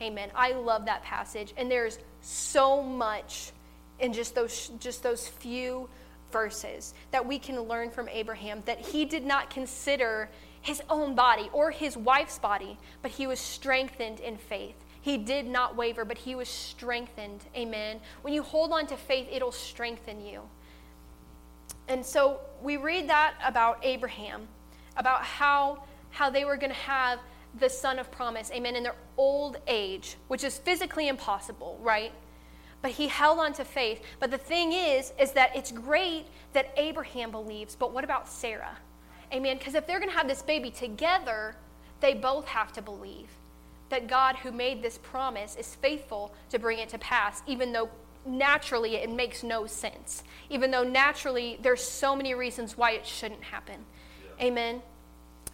Amen. 0.00 0.30
I 0.34 0.52
love 0.52 0.84
that 0.86 1.02
passage. 1.02 1.52
And 1.56 1.70
there's 1.70 1.98
so 2.20 2.82
much 2.82 3.52
in 3.98 4.12
just 4.12 4.34
those 4.34 4.70
just 4.78 5.02
those 5.02 5.26
few 5.26 5.88
verses 6.30 6.94
that 7.10 7.26
we 7.26 7.38
can 7.38 7.60
learn 7.62 7.90
from 7.90 8.08
Abraham 8.08 8.62
that 8.66 8.78
he 8.80 9.04
did 9.04 9.24
not 9.24 9.50
consider 9.50 10.28
his 10.60 10.82
own 10.90 11.14
body 11.14 11.48
or 11.52 11.70
his 11.70 11.96
wife's 11.96 12.38
body, 12.38 12.76
but 13.02 13.10
he 13.10 13.26
was 13.26 13.40
strengthened 13.40 14.20
in 14.20 14.36
faith. 14.36 14.76
He 15.00 15.16
did 15.16 15.46
not 15.46 15.76
waver, 15.76 16.04
but 16.04 16.18
he 16.18 16.34
was 16.34 16.48
strengthened. 16.48 17.44
Amen. 17.56 18.00
When 18.22 18.34
you 18.34 18.42
hold 18.42 18.72
on 18.72 18.86
to 18.88 18.96
faith, 18.96 19.28
it'll 19.30 19.52
strengthen 19.52 20.24
you. 20.24 20.42
And 21.86 22.04
so 22.04 22.40
we 22.62 22.76
read 22.76 23.08
that 23.08 23.34
about 23.44 23.78
Abraham, 23.82 24.48
about 24.96 25.24
how 25.24 25.84
how 26.10 26.30
they 26.30 26.44
were 26.44 26.56
going 26.56 26.72
to 26.72 26.78
have 26.78 27.18
the 27.58 27.68
son 27.68 27.98
of 27.98 28.10
promise, 28.10 28.50
amen, 28.52 28.76
in 28.76 28.82
their 28.82 28.94
old 29.16 29.58
age, 29.66 30.16
which 30.28 30.44
is 30.44 30.58
physically 30.58 31.08
impossible, 31.08 31.78
right? 31.82 32.12
But 32.82 32.92
he 32.92 33.08
held 33.08 33.38
on 33.38 33.52
to 33.54 33.64
faith. 33.64 34.02
But 34.20 34.30
the 34.30 34.38
thing 34.38 34.72
is, 34.72 35.12
is 35.18 35.32
that 35.32 35.56
it's 35.56 35.72
great 35.72 36.26
that 36.52 36.72
Abraham 36.76 37.30
believes, 37.30 37.74
but 37.74 37.92
what 37.92 38.04
about 38.04 38.28
Sarah? 38.28 38.76
Amen. 39.32 39.58
Because 39.58 39.74
if 39.74 39.86
they're 39.86 39.98
going 39.98 40.10
to 40.10 40.16
have 40.16 40.28
this 40.28 40.42
baby 40.42 40.70
together, 40.70 41.54
they 42.00 42.14
both 42.14 42.46
have 42.46 42.72
to 42.74 42.82
believe 42.82 43.28
that 43.90 44.06
God, 44.06 44.36
who 44.36 44.52
made 44.52 44.82
this 44.82 44.98
promise, 44.98 45.56
is 45.56 45.74
faithful 45.76 46.32
to 46.50 46.58
bring 46.58 46.78
it 46.78 46.88
to 46.90 46.98
pass, 46.98 47.42
even 47.46 47.72
though 47.72 47.88
naturally 48.26 48.96
it 48.96 49.10
makes 49.10 49.42
no 49.42 49.66
sense. 49.66 50.22
Even 50.50 50.70
though 50.70 50.84
naturally 50.84 51.58
there's 51.62 51.82
so 51.82 52.14
many 52.14 52.34
reasons 52.34 52.76
why 52.76 52.92
it 52.92 53.06
shouldn't 53.06 53.42
happen. 53.42 53.84
Yeah. 54.38 54.46
Amen. 54.46 54.82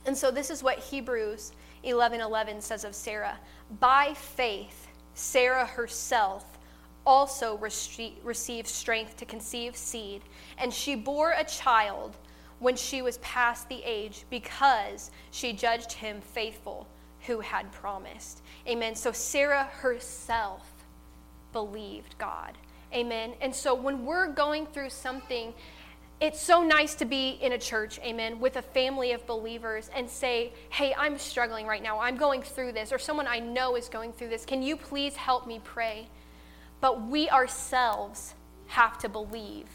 And 0.07 0.17
so 0.17 0.31
this 0.31 0.51
is 0.51 0.63
what 0.63 0.79
Hebrews 0.79 1.53
11:11 1.85 2.61
says 2.61 2.85
of 2.85 2.95
Sarah, 2.95 3.39
"By 3.71 4.15
faith 4.15 4.89
Sarah 5.15 5.67
herself 5.67 6.59
also 7.07 7.57
received 7.57 8.67
strength 8.67 9.17
to 9.19 9.27
conceive 9.27 9.77
seed, 9.77 10.23
and 10.59 10.73
she 10.73 10.95
bore 10.95 11.33
a 11.33 11.45
child 11.45 12.17
when 12.59 12.77
she 12.77 13.03
was 13.03 13.19
past 13.19 13.69
the 13.69 13.83
age 13.85 14.25
because 14.31 15.11
she 15.31 15.53
judged 15.53 15.93
him 15.93 16.21
faithful 16.21 16.87
who 17.27 17.41
had 17.41 17.71
promised." 17.73 18.43
Amen. 18.67 18.95
So 18.95 19.13
Sarah 19.13 19.65
herself 19.65 20.63
believed 21.53 22.17
God. 22.19 22.57
Amen. 22.93 23.35
And 23.41 23.55
so 23.55 23.75
when 23.75 24.07
we're 24.07 24.29
going 24.29 24.67
through 24.67 24.91
something 24.91 25.53
it's 26.21 26.41
so 26.41 26.63
nice 26.63 26.95
to 26.97 27.05
be 27.05 27.39
in 27.41 27.53
a 27.53 27.59
church, 27.59 27.99
amen, 28.01 28.41
with 28.41 28.57
a 28.57 28.63
family 28.63 29.13
of 29.13 29.27
believers 29.27 29.91
and 29.95 30.09
say, 30.09 30.53
hey, 30.71 30.95
I'm 30.97 31.19
struggling 31.19 31.67
right 31.67 31.83
now. 31.83 31.99
I'm 31.99 32.17
going 32.17 32.43
through 32.43 32.73
this, 32.73 32.93
or 32.93 32.99
someone 32.99 33.27
I 33.27 33.41
know 33.41 33.77
is 33.77 33.89
going 33.89 34.13
through 34.13 34.29
this. 34.29 34.47
Can 34.47 34.63
you 34.63 34.77
please 34.77 35.17
help 35.17 35.47
me 35.47 35.61
pray? 35.65 36.09
But 36.81 37.03
we 37.03 37.29
ourselves 37.29 38.35
have 38.69 38.99
to 38.99 39.09
believe, 39.09 39.67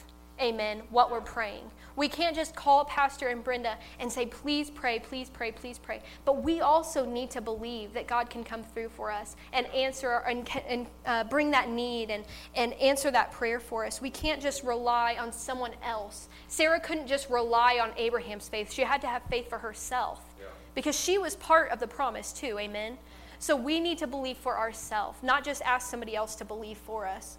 amen, 0.41 0.81
what 0.89 1.11
we're 1.11 1.21
praying. 1.21 1.63
We 1.95 2.07
can't 2.07 2.35
just 2.35 2.55
call 2.55 2.85
Pastor 2.85 3.27
and 3.27 3.43
Brenda 3.43 3.77
and 3.99 4.11
say, 4.11 4.25
please 4.25 4.69
pray, 4.69 4.99
please 4.99 5.29
pray, 5.29 5.51
please 5.51 5.77
pray. 5.77 6.01
But 6.23 6.43
we 6.43 6.61
also 6.61 7.05
need 7.05 7.29
to 7.31 7.41
believe 7.41 7.93
that 7.93 8.07
God 8.07 8.29
can 8.29 8.43
come 8.43 8.63
through 8.63 8.89
for 8.89 9.11
us 9.11 9.35
and 9.51 9.65
answer 9.67 10.23
and, 10.27 10.49
and 10.67 10.87
uh, 11.05 11.25
bring 11.25 11.51
that 11.51 11.69
need 11.69 12.09
and, 12.09 12.23
and 12.55 12.73
answer 12.75 13.11
that 13.11 13.31
prayer 13.33 13.59
for 13.59 13.85
us. 13.85 14.01
We 14.01 14.09
can't 14.09 14.41
just 14.41 14.63
rely 14.63 15.17
on 15.19 15.33
someone 15.33 15.73
else. 15.83 16.29
Sarah 16.47 16.79
couldn't 16.79 17.07
just 17.07 17.29
rely 17.29 17.79
on 17.81 17.91
Abraham's 17.97 18.47
faith, 18.47 18.71
she 18.71 18.83
had 18.83 19.01
to 19.01 19.07
have 19.07 19.23
faith 19.23 19.49
for 19.49 19.57
herself 19.57 20.21
yeah. 20.39 20.45
because 20.75 20.97
she 20.97 21.17
was 21.17 21.35
part 21.35 21.69
of 21.71 21.79
the 21.79 21.87
promise 21.87 22.31
too. 22.31 22.57
Amen. 22.59 22.97
So 23.39 23.55
we 23.55 23.79
need 23.79 23.97
to 23.99 24.07
believe 24.07 24.37
for 24.37 24.57
ourselves, 24.57 25.23
not 25.23 25.43
just 25.43 25.61
ask 25.63 25.89
somebody 25.89 26.15
else 26.15 26.35
to 26.35 26.45
believe 26.45 26.77
for 26.77 27.05
us. 27.07 27.37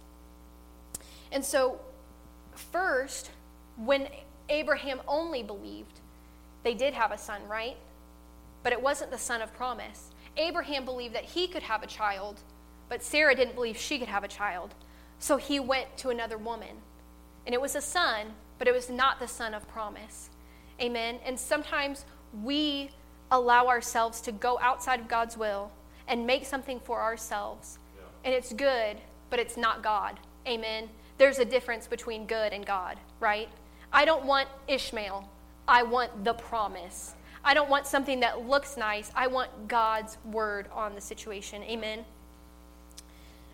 And 1.31 1.45
so, 1.45 1.79
first, 2.55 3.31
when 3.77 4.07
Abraham 4.49 5.01
only 5.07 5.43
believed, 5.43 5.99
they 6.63 6.73
did 6.73 6.93
have 6.93 7.11
a 7.11 7.17
son, 7.17 7.41
right? 7.47 7.77
But 8.63 8.73
it 8.73 8.81
wasn't 8.81 9.11
the 9.11 9.17
son 9.17 9.41
of 9.41 9.53
promise. 9.53 10.11
Abraham 10.37 10.85
believed 10.85 11.15
that 11.15 11.25
he 11.25 11.47
could 11.47 11.63
have 11.63 11.83
a 11.83 11.87
child, 11.87 12.39
but 12.89 13.03
Sarah 13.03 13.35
didn't 13.35 13.55
believe 13.55 13.77
she 13.77 13.97
could 13.99 14.07
have 14.07 14.23
a 14.23 14.27
child. 14.27 14.73
So 15.19 15.37
he 15.37 15.59
went 15.59 15.97
to 15.97 16.09
another 16.09 16.37
woman. 16.37 16.77
And 17.45 17.55
it 17.55 17.61
was 17.61 17.75
a 17.75 17.81
son, 17.81 18.27
but 18.59 18.67
it 18.67 18.73
was 18.73 18.89
not 18.89 19.19
the 19.19 19.27
son 19.27 19.53
of 19.53 19.67
promise. 19.67 20.29
Amen. 20.79 21.19
And 21.25 21.39
sometimes 21.39 22.05
we 22.43 22.91
allow 23.31 23.67
ourselves 23.67 24.21
to 24.21 24.31
go 24.31 24.59
outside 24.61 24.99
of 24.99 25.07
God's 25.07 25.37
will 25.37 25.71
and 26.07 26.27
make 26.27 26.45
something 26.45 26.79
for 26.79 27.01
ourselves. 27.01 27.79
Yeah. 27.95 28.03
And 28.25 28.33
it's 28.33 28.53
good, 28.53 28.97
but 29.29 29.39
it's 29.39 29.57
not 29.57 29.81
God. 29.81 30.19
Amen. 30.47 30.89
There's 31.21 31.37
a 31.37 31.45
difference 31.45 31.85
between 31.85 32.25
good 32.25 32.51
and 32.51 32.65
God, 32.65 32.97
right? 33.19 33.47
I 33.93 34.05
don't 34.05 34.25
want 34.25 34.49
Ishmael. 34.67 35.29
I 35.67 35.83
want 35.83 36.25
the 36.25 36.33
promise. 36.33 37.13
I 37.45 37.53
don't 37.53 37.69
want 37.69 37.85
something 37.85 38.21
that 38.21 38.47
looks 38.47 38.75
nice. 38.75 39.11
I 39.15 39.27
want 39.27 39.67
God's 39.67 40.17
word 40.25 40.65
on 40.73 40.95
the 40.95 40.99
situation. 40.99 41.61
Amen. 41.65 42.05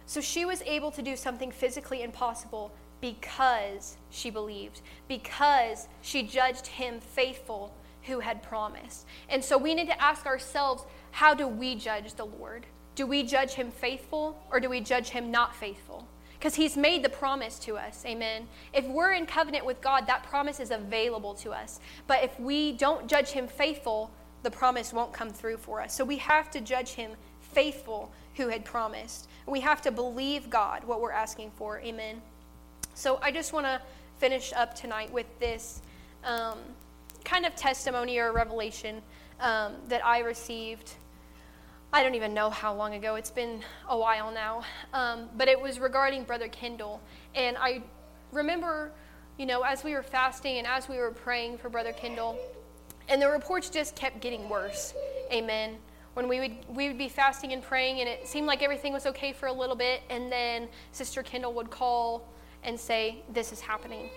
So 0.06 0.22
she 0.22 0.46
was 0.46 0.62
able 0.62 0.92
to 0.92 1.02
do 1.02 1.18
something 1.18 1.52
physically 1.52 2.04
impossible 2.04 2.72
because 3.02 3.98
she 4.12 4.30
believed, 4.30 4.80
because 5.10 5.90
she 6.02 6.24
judged 6.24 6.68
him 6.68 7.02
faithful 7.02 7.74
who 8.04 8.22
had 8.22 8.42
promised. 8.42 9.06
And 9.28 9.44
so 9.44 9.58
we 9.58 9.76
need 9.76 9.88
to 9.88 10.02
ask 10.02 10.26
ourselves 10.26 10.86
how 11.12 11.34
do 11.34 11.46
we 11.50 11.76
judge 11.76 12.14
the 12.14 12.28
Lord? 12.28 12.66
Do 12.96 13.06
we 13.06 13.24
judge 13.24 13.52
him 13.52 13.72
faithful 13.72 14.42
or 14.50 14.62
do 14.62 14.70
we 14.70 14.80
judge 14.80 15.10
him 15.10 15.32
not 15.32 15.54
faithful? 15.54 16.08
Because 16.38 16.56
he's 16.56 16.78
made 16.78 17.04
the 17.04 17.10
promise 17.10 17.58
to 17.60 17.78
us. 17.78 18.04
Amen. 18.06 18.48
If 18.74 18.86
we're 18.86 19.14
in 19.14 19.26
covenant 19.26 19.66
with 19.66 19.82
God, 19.82 20.06
that 20.08 20.24
promise 20.24 20.60
is 20.60 20.72
available 20.72 21.34
to 21.36 21.52
us. 21.52 21.80
But 22.06 22.24
if 22.24 22.40
we 22.40 22.74
don't 22.74 23.08
judge 23.08 23.30
him 23.30 23.48
faithful, 23.48 24.12
the 24.44 24.52
promise 24.52 24.94
won't 24.94 25.14
come 25.14 25.30
through 25.32 25.58
for 25.58 25.82
us. 25.82 25.96
So 25.96 26.06
we 26.06 26.18
have 26.18 26.52
to 26.52 26.62
judge 26.62 26.90
him 26.92 27.12
faithful 27.42 28.12
who 28.36 28.50
had 28.50 28.64
promised. 28.64 29.28
We 29.48 29.62
have 29.62 29.82
to 29.82 29.92
believe 29.92 30.50
God 30.50 30.84
what 30.84 31.02
we're 31.02 31.12
asking 31.12 31.52
for. 31.56 31.80
Amen. 31.80 32.22
So 32.94 33.20
I 33.22 33.32
just 33.32 33.52
want 33.52 33.66
to 33.66 33.82
finish 34.20 34.54
up 34.54 34.76
tonight 34.76 35.12
with 35.12 35.28
this 35.40 35.82
um, 36.24 36.60
kind 37.24 37.46
of 37.46 37.56
testimony 37.56 38.20
or 38.20 38.32
revelation 38.32 39.02
um, 39.40 39.74
that 39.88 40.06
I 40.06 40.20
received. 40.20 40.94
I 41.94 42.04
don't 42.04 42.16
even 42.16 42.34
know 42.34 42.50
how 42.50 42.74
long 42.74 42.96
ago. 42.96 43.16
It's 43.16 43.32
been 43.32 43.62
a 43.88 43.98
while 43.98 44.32
now. 44.32 44.64
Um, 44.94 45.30
but 45.38 45.48
it 45.48 45.60
was 45.60 45.80
regarding 45.80 46.24
Brother 46.24 46.50
Kendall. 46.50 47.02
And 47.34 47.56
I 47.58 47.82
remember, 48.34 48.92
you 49.38 49.46
know, 49.46 49.62
as 49.62 49.84
we 49.84 49.94
were 49.94 50.04
fasting 50.04 50.58
and 50.58 50.68
as 50.68 50.90
we 50.90 50.98
were 50.98 51.12
praying 51.12 51.60
for 51.60 51.70
Brother 51.70 51.94
Kendall, 51.94 52.38
and 53.08 53.22
the 53.22 53.30
reports 53.30 53.70
just 53.70 53.96
kept 53.96 54.20
getting 54.20 54.50
worse. 54.50 54.94
Amen. 55.32 55.78
When 56.14 56.28
we 56.28 56.40
would 56.40 56.58
we 56.68 56.88
would 56.90 56.98
be 56.98 57.08
fasting 57.08 57.54
and 57.54 57.64
praying, 57.64 58.02
and 58.02 58.10
it 58.10 58.28
seemed 58.28 58.48
like 58.48 58.62
everything 58.62 58.92
was 58.92 59.06
okay 59.06 59.32
for 59.32 59.48
a 59.48 59.54
little 59.54 59.76
bit, 59.76 60.02
and 60.10 60.32
then 60.32 60.68
Sister 60.92 61.24
Kendall 61.24 61.54
would 61.54 61.70
call 61.70 62.28
and 62.64 62.78
say, 62.78 63.24
"This 63.32 63.54
is 63.54 63.62
happening. 63.62 64.10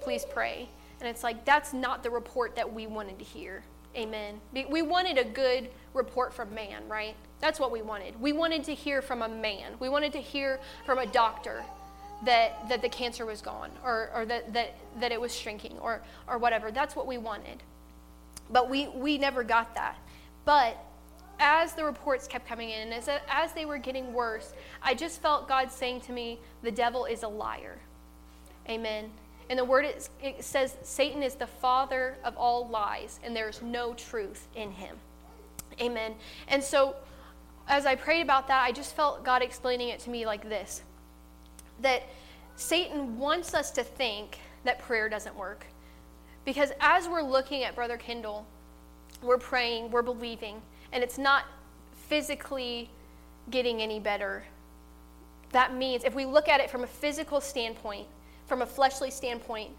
Please 0.00 0.24
pray." 0.24 0.68
And 1.00 1.08
it's 1.08 1.22
like 1.22 1.44
that's 1.44 1.72
not 1.74 2.02
the 2.02 2.10
report 2.10 2.54
that 2.56 2.72
we 2.72 2.86
wanted 2.86 3.18
to 3.18 3.24
hear. 3.24 3.62
Amen. 3.96 4.40
We 4.52 4.82
wanted 4.82 5.18
a 5.18 5.24
good 5.24 5.70
report 5.94 6.32
from 6.32 6.54
man, 6.54 6.88
right? 6.88 7.16
That's 7.40 7.58
what 7.58 7.72
we 7.72 7.82
wanted. 7.82 8.20
We 8.20 8.32
wanted 8.32 8.64
to 8.64 8.74
hear 8.74 9.02
from 9.02 9.22
a 9.22 9.28
man. 9.28 9.72
We 9.80 9.88
wanted 9.88 10.12
to 10.12 10.20
hear 10.20 10.60
from 10.86 10.98
a 10.98 11.06
doctor 11.06 11.64
that, 12.24 12.68
that 12.68 12.82
the 12.82 12.88
cancer 12.88 13.26
was 13.26 13.40
gone 13.40 13.70
or, 13.84 14.10
or 14.14 14.24
that, 14.26 14.52
that, 14.52 14.76
that 15.00 15.10
it 15.10 15.20
was 15.20 15.34
shrinking 15.34 15.76
or, 15.80 16.02
or 16.28 16.38
whatever. 16.38 16.70
That's 16.70 16.94
what 16.94 17.06
we 17.06 17.18
wanted. 17.18 17.62
But 18.50 18.70
we, 18.70 18.88
we 18.88 19.18
never 19.18 19.42
got 19.42 19.74
that. 19.74 19.96
But 20.44 20.76
as 21.40 21.72
the 21.72 21.84
reports 21.84 22.28
kept 22.28 22.46
coming 22.46 22.70
in, 22.70 22.92
as, 22.92 23.08
as 23.28 23.52
they 23.54 23.64
were 23.64 23.78
getting 23.78 24.12
worse, 24.12 24.52
I 24.82 24.94
just 24.94 25.22
felt 25.22 25.48
God 25.48 25.72
saying 25.72 26.02
to 26.02 26.12
me, 26.12 26.38
The 26.62 26.70
devil 26.70 27.06
is 27.06 27.22
a 27.22 27.28
liar. 27.28 27.78
Amen. 28.68 29.10
And 29.50 29.58
the 29.58 29.64
word 29.64 29.84
is, 29.84 30.10
it 30.22 30.44
says 30.44 30.76
Satan 30.82 31.24
is 31.24 31.34
the 31.34 31.46
father 31.46 32.16
of 32.22 32.36
all 32.36 32.68
lies, 32.68 33.18
and 33.24 33.34
there's 33.34 33.60
no 33.60 33.94
truth 33.94 34.46
in 34.54 34.70
him. 34.70 34.96
Amen. 35.80 36.14
And 36.46 36.62
so, 36.62 36.94
as 37.66 37.84
I 37.84 37.96
prayed 37.96 38.20
about 38.20 38.46
that, 38.46 38.62
I 38.62 38.70
just 38.70 38.94
felt 38.94 39.24
God 39.24 39.42
explaining 39.42 39.88
it 39.88 39.98
to 40.00 40.10
me 40.10 40.24
like 40.24 40.48
this 40.48 40.82
that 41.82 42.04
Satan 42.54 43.18
wants 43.18 43.54
us 43.54 43.70
to 43.72 43.82
think 43.82 44.38
that 44.64 44.78
prayer 44.78 45.08
doesn't 45.08 45.34
work. 45.34 45.66
Because 46.44 46.72
as 46.78 47.08
we're 47.08 47.22
looking 47.22 47.64
at 47.64 47.74
Brother 47.74 47.96
Kendall, 47.96 48.46
we're 49.22 49.38
praying, 49.38 49.90
we're 49.90 50.02
believing, 50.02 50.62
and 50.92 51.02
it's 51.02 51.18
not 51.18 51.44
physically 52.06 52.88
getting 53.50 53.82
any 53.82 53.98
better. 53.98 54.44
That 55.52 55.74
means 55.74 56.04
if 56.04 56.14
we 56.14 56.24
look 56.24 56.48
at 56.48 56.60
it 56.60 56.70
from 56.70 56.84
a 56.84 56.86
physical 56.86 57.40
standpoint, 57.40 58.06
from 58.50 58.62
a 58.62 58.66
fleshly 58.66 59.12
standpoint, 59.12 59.70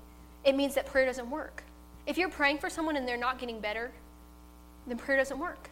it 0.45 0.55
means 0.55 0.75
that 0.75 0.85
prayer 0.85 1.05
doesn't 1.05 1.29
work. 1.29 1.61
If 2.07 2.17
you're 2.17 2.29
praying 2.29 2.59
for 2.59 2.69
someone 2.69 2.95
and 2.95 3.05
they're 3.05 3.17
not 3.17 3.37
getting 3.37 3.59
better, 3.59 3.91
then 4.87 4.97
prayer 4.97 5.17
doesn't 5.17 5.37
work. 5.37 5.69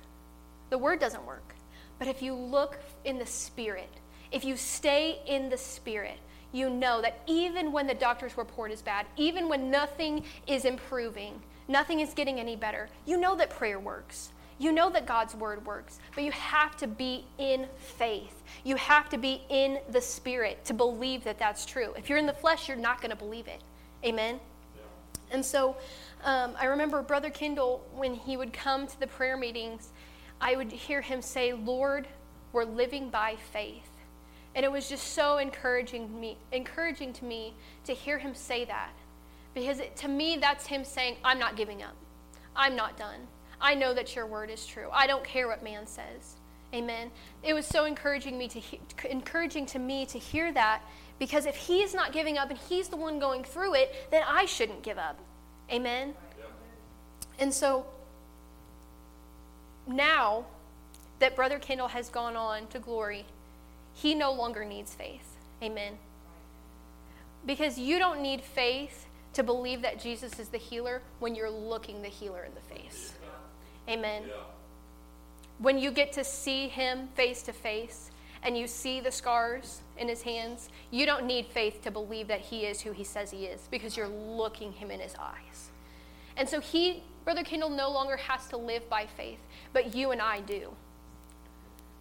The 0.69 0.77
word 0.77 0.99
doesn't 0.99 1.25
work. 1.25 1.55
But 1.97 2.09
if 2.09 2.21
you 2.21 2.33
look 2.33 2.77
in 3.05 3.17
the 3.17 3.25
spirit, 3.25 3.89
if 4.33 4.43
you 4.43 4.57
stay 4.57 5.21
in 5.25 5.47
the 5.47 5.55
spirit, 5.55 6.17
you 6.51 6.69
know 6.69 7.01
that 7.01 7.21
even 7.25 7.71
when 7.71 7.87
the 7.87 7.93
doctor's 7.93 8.37
report 8.37 8.69
is 8.69 8.81
bad, 8.81 9.05
even 9.15 9.47
when 9.47 9.71
nothing 9.71 10.25
is 10.45 10.65
improving, 10.65 11.41
nothing 11.69 12.01
is 12.01 12.13
getting 12.13 12.37
any 12.37 12.57
better, 12.57 12.89
you 13.05 13.17
know 13.17 13.33
that 13.37 13.49
prayer 13.49 13.79
works. 13.79 14.33
You 14.59 14.73
know 14.73 14.89
that 14.89 15.05
God's 15.05 15.33
word 15.35 15.65
works, 15.65 15.99
but 16.13 16.23
you 16.25 16.31
have 16.31 16.75
to 16.77 16.87
be 16.87 17.25
in 17.37 17.65
faith. 17.77 18.43
You 18.65 18.75
have 18.75 19.07
to 19.09 19.17
be 19.17 19.41
in 19.49 19.79
the 19.89 20.01
spirit 20.01 20.65
to 20.65 20.73
believe 20.73 21.23
that 21.23 21.39
that's 21.39 21.65
true. 21.65 21.93
If 21.97 22.09
you're 22.09 22.17
in 22.17 22.25
the 22.25 22.33
flesh, 22.33 22.67
you're 22.67 22.77
not 22.77 23.01
going 23.01 23.11
to 23.11 23.15
believe 23.15 23.47
it. 23.47 23.61
Amen? 24.03 24.39
Yeah. 24.75 24.81
And 25.35 25.45
so 25.45 25.77
um, 26.25 26.55
I 26.59 26.65
remember 26.65 27.01
Brother 27.01 27.29
Kendall, 27.29 27.85
when 27.95 28.13
he 28.13 28.35
would 28.35 28.51
come 28.51 28.85
to 28.85 28.99
the 28.99 29.07
prayer 29.07 29.37
meetings, 29.37 29.89
I 30.41 30.57
would 30.57 30.71
hear 30.71 31.01
him 31.01 31.21
say, 31.21 31.53
Lord, 31.53 32.05
we're 32.51 32.65
living 32.65 33.09
by 33.09 33.37
faith. 33.53 33.89
And 34.55 34.65
it 34.65 34.71
was 34.71 34.89
just 34.89 35.13
so 35.13 35.37
encouraging 35.37 36.19
me, 36.19 36.37
encouraging 36.51 37.13
to 37.13 37.25
me 37.25 37.53
to 37.85 37.93
hear 37.93 38.17
him 38.17 38.35
say 38.35 38.65
that. 38.65 38.91
Because 39.53 39.79
it, 39.79 39.95
to 39.97 40.07
me, 40.07 40.37
that's 40.37 40.65
him 40.67 40.83
saying, 40.83 41.15
I'm 41.23 41.39
not 41.39 41.55
giving 41.55 41.81
up. 41.81 41.95
I'm 42.55 42.75
not 42.75 42.97
done. 42.97 43.21
I 43.61 43.75
know 43.75 43.93
that 43.93 44.15
your 44.15 44.25
word 44.25 44.49
is 44.49 44.65
true. 44.65 44.87
I 44.91 45.07
don't 45.07 45.23
care 45.23 45.47
what 45.47 45.63
man 45.63 45.85
says. 45.85 46.35
Amen. 46.73 47.11
It 47.43 47.53
was 47.53 47.65
so 47.65 47.85
encouraging 47.85 48.37
me 48.37 48.47
to 48.49 48.59
he- 48.59 48.79
encouraging 49.09 49.65
to 49.67 49.79
me 49.79 50.05
to 50.07 50.19
hear 50.19 50.51
that 50.53 50.81
because 51.17 51.45
if 51.45 51.55
he's 51.55 51.93
not 51.93 52.13
giving 52.13 52.37
up 52.37 52.49
and 52.49 52.59
he's 52.59 52.87
the 52.87 52.95
one 52.95 53.19
going 53.19 53.43
through 53.43 53.75
it, 53.75 53.93
then 54.11 54.23
I 54.27 54.45
shouldn't 54.45 54.83
give 54.83 54.97
up. 54.97 55.19
Amen. 55.71 56.13
And 57.39 57.53
so 57.53 57.85
now 59.87 60.45
that 61.19 61.35
Brother 61.35 61.59
Kendall 61.59 61.87
has 61.87 62.09
gone 62.09 62.35
on 62.35 62.67
to 62.67 62.79
glory, 62.79 63.25
he 63.93 64.15
no 64.15 64.31
longer 64.31 64.63
needs 64.63 64.93
faith. 64.93 65.35
Amen. 65.61 65.97
Because 67.45 67.77
you 67.77 67.99
don't 67.99 68.21
need 68.21 68.41
faith 68.41 69.07
to 69.33 69.43
believe 69.43 69.81
that 69.81 69.99
Jesus 69.99 70.39
is 70.39 70.49
the 70.49 70.57
healer 70.57 71.01
when 71.19 71.35
you're 71.35 71.49
looking 71.49 72.01
the 72.01 72.07
healer 72.07 72.43
in 72.43 72.53
the 72.53 72.61
face. 72.61 73.13
Amen. 73.89 74.23
Yeah. 74.27 74.33
When 75.57 75.77
you 75.77 75.91
get 75.91 76.13
to 76.13 76.23
see 76.23 76.67
him 76.67 77.09
face 77.15 77.41
to 77.43 77.53
face 77.53 78.11
and 78.43 78.57
you 78.57 78.67
see 78.67 79.01
the 79.01 79.11
scars 79.11 79.81
in 79.97 80.07
his 80.07 80.21
hands, 80.21 80.69
you 80.91 81.05
don't 81.05 81.25
need 81.25 81.47
faith 81.47 81.81
to 81.83 81.91
believe 81.91 82.27
that 82.27 82.39
he 82.39 82.65
is 82.65 82.79
who 82.81 82.91
he 82.91 83.03
says 83.03 83.31
he 83.31 83.45
is 83.45 83.67
because 83.69 83.97
you're 83.97 84.07
looking 84.07 84.71
him 84.71 84.91
in 84.91 84.99
his 84.99 85.15
eyes. 85.19 85.71
And 86.37 86.47
so 86.47 86.61
he, 86.61 87.03
Brother 87.25 87.43
Kendall, 87.43 87.69
no 87.69 87.91
longer 87.91 88.15
has 88.15 88.47
to 88.47 88.57
live 88.57 88.89
by 88.89 89.05
faith, 89.05 89.39
but 89.73 89.93
you 89.93 90.11
and 90.11 90.21
I 90.21 90.39
do. 90.39 90.71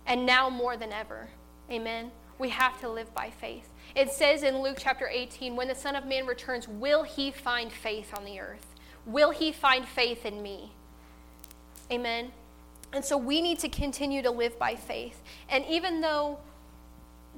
And 0.06 0.24
now 0.24 0.48
more 0.48 0.76
than 0.76 0.92
ever. 0.92 1.28
Amen. 1.70 2.12
We 2.38 2.50
have 2.50 2.80
to 2.80 2.88
live 2.88 3.12
by 3.14 3.30
faith. 3.30 3.68
It 3.96 4.12
says 4.12 4.44
in 4.44 4.62
Luke 4.62 4.76
chapter 4.78 5.08
18 5.08 5.56
when 5.56 5.66
the 5.66 5.74
Son 5.74 5.96
of 5.96 6.06
Man 6.06 6.26
returns, 6.26 6.68
will 6.68 7.02
he 7.02 7.32
find 7.32 7.72
faith 7.72 8.14
on 8.16 8.24
the 8.24 8.38
earth? 8.38 8.74
Will 9.04 9.30
he 9.30 9.50
find 9.50 9.86
faith 9.86 10.24
in 10.24 10.40
me? 10.40 10.72
Amen. 11.90 12.30
And 12.92 13.04
so 13.04 13.16
we 13.16 13.40
need 13.40 13.58
to 13.60 13.68
continue 13.68 14.22
to 14.22 14.30
live 14.30 14.58
by 14.58 14.74
faith. 14.74 15.22
And 15.48 15.64
even 15.66 16.00
though 16.00 16.38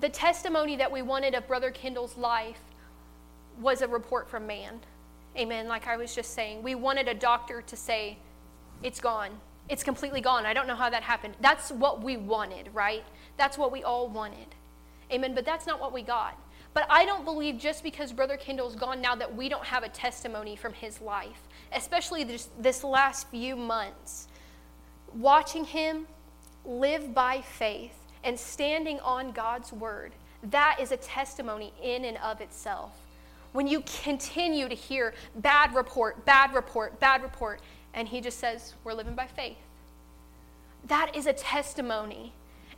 the 0.01 0.09
testimony 0.09 0.77
that 0.77 0.91
we 0.91 1.03
wanted 1.03 1.35
of 1.35 1.47
Brother 1.47 1.71
Kendall's 1.71 2.17
life 2.17 2.61
was 3.61 3.83
a 3.83 3.89
report 3.89 4.29
from 4.29 4.47
man, 4.47 4.81
amen, 5.37 5.69
like 5.69 5.87
I 5.87 5.97
was 5.97 6.15
just 6.15 6.35
saying, 6.35 6.63
we 6.63 6.75
wanted 6.75 7.09
a 7.09 7.15
doctor 7.15 7.63
to 7.63 7.77
say, 7.77 8.17
it's 8.83 9.01
gone. 9.01 9.31
It's 9.69 9.83
completely 9.83 10.21
gone. 10.21 10.47
I 10.47 10.55
don't 10.55 10.67
know 10.67 10.75
how 10.75 10.91
that 10.91 11.03
happened. 11.03 11.35
That's 11.41 11.71
what 11.71 12.03
we 12.03 12.17
wanted, 12.17 12.71
right? 12.73 13.05
That's 13.37 13.59
what 13.59 13.71
we 13.71 13.85
all 13.85 14.09
wanted. 14.09 14.55
Amen. 15.13 15.35
But 15.35 15.45
that's 15.45 15.67
not 15.67 15.81
what 15.81 15.93
we 15.93 16.03
got. 16.03 16.37
But 16.73 16.87
I 16.89 17.05
don't 17.05 17.25
believe 17.25 17.59
just 17.59 17.83
because 17.83 18.13
Brother 18.13 18.37
Kendall's 18.37 18.77
gone 18.77 19.01
now 19.01 19.15
that 19.17 19.35
we 19.35 19.49
don't 19.49 19.65
have 19.65 19.83
a 19.83 19.89
testimony 19.89 20.55
from 20.55 20.73
his 20.73 21.01
life, 21.01 21.49
especially 21.73 22.23
this, 22.25 22.49
this 22.59 22.85
last 22.85 23.29
few 23.29 23.57
months. 23.57 24.29
Watching 25.15 25.65
him 25.65 26.07
live 26.65 27.15
by 27.15 27.41
faith 27.41 27.97
and 28.23 28.39
standing 28.39 29.01
on 29.01 29.33
God's 29.33 29.73
word, 29.73 30.13
that 30.43 30.79
is 30.81 30.93
a 30.93 30.97
testimony 30.97 31.73
in 31.83 32.05
and 32.05 32.17
of 32.19 32.41
itself. 32.41 32.93
When 33.53 33.67
you 33.67 33.83
continue 34.03 34.69
to 34.69 34.75
hear 34.75 35.15
bad 35.37 35.75
report, 35.75 36.25
bad 36.25 36.55
report, 36.55 37.01
bad 37.01 37.23
report, 37.23 37.61
and 37.95 38.07
he 38.07 38.21
just 38.21 38.39
says, 38.39 38.75
We're 38.85 38.95
living 38.95 39.15
by 39.15 39.27
faith, 39.27 39.59
that 40.87 41.17
is 41.17 41.27
a 41.27 41.33
testimony 41.33 42.33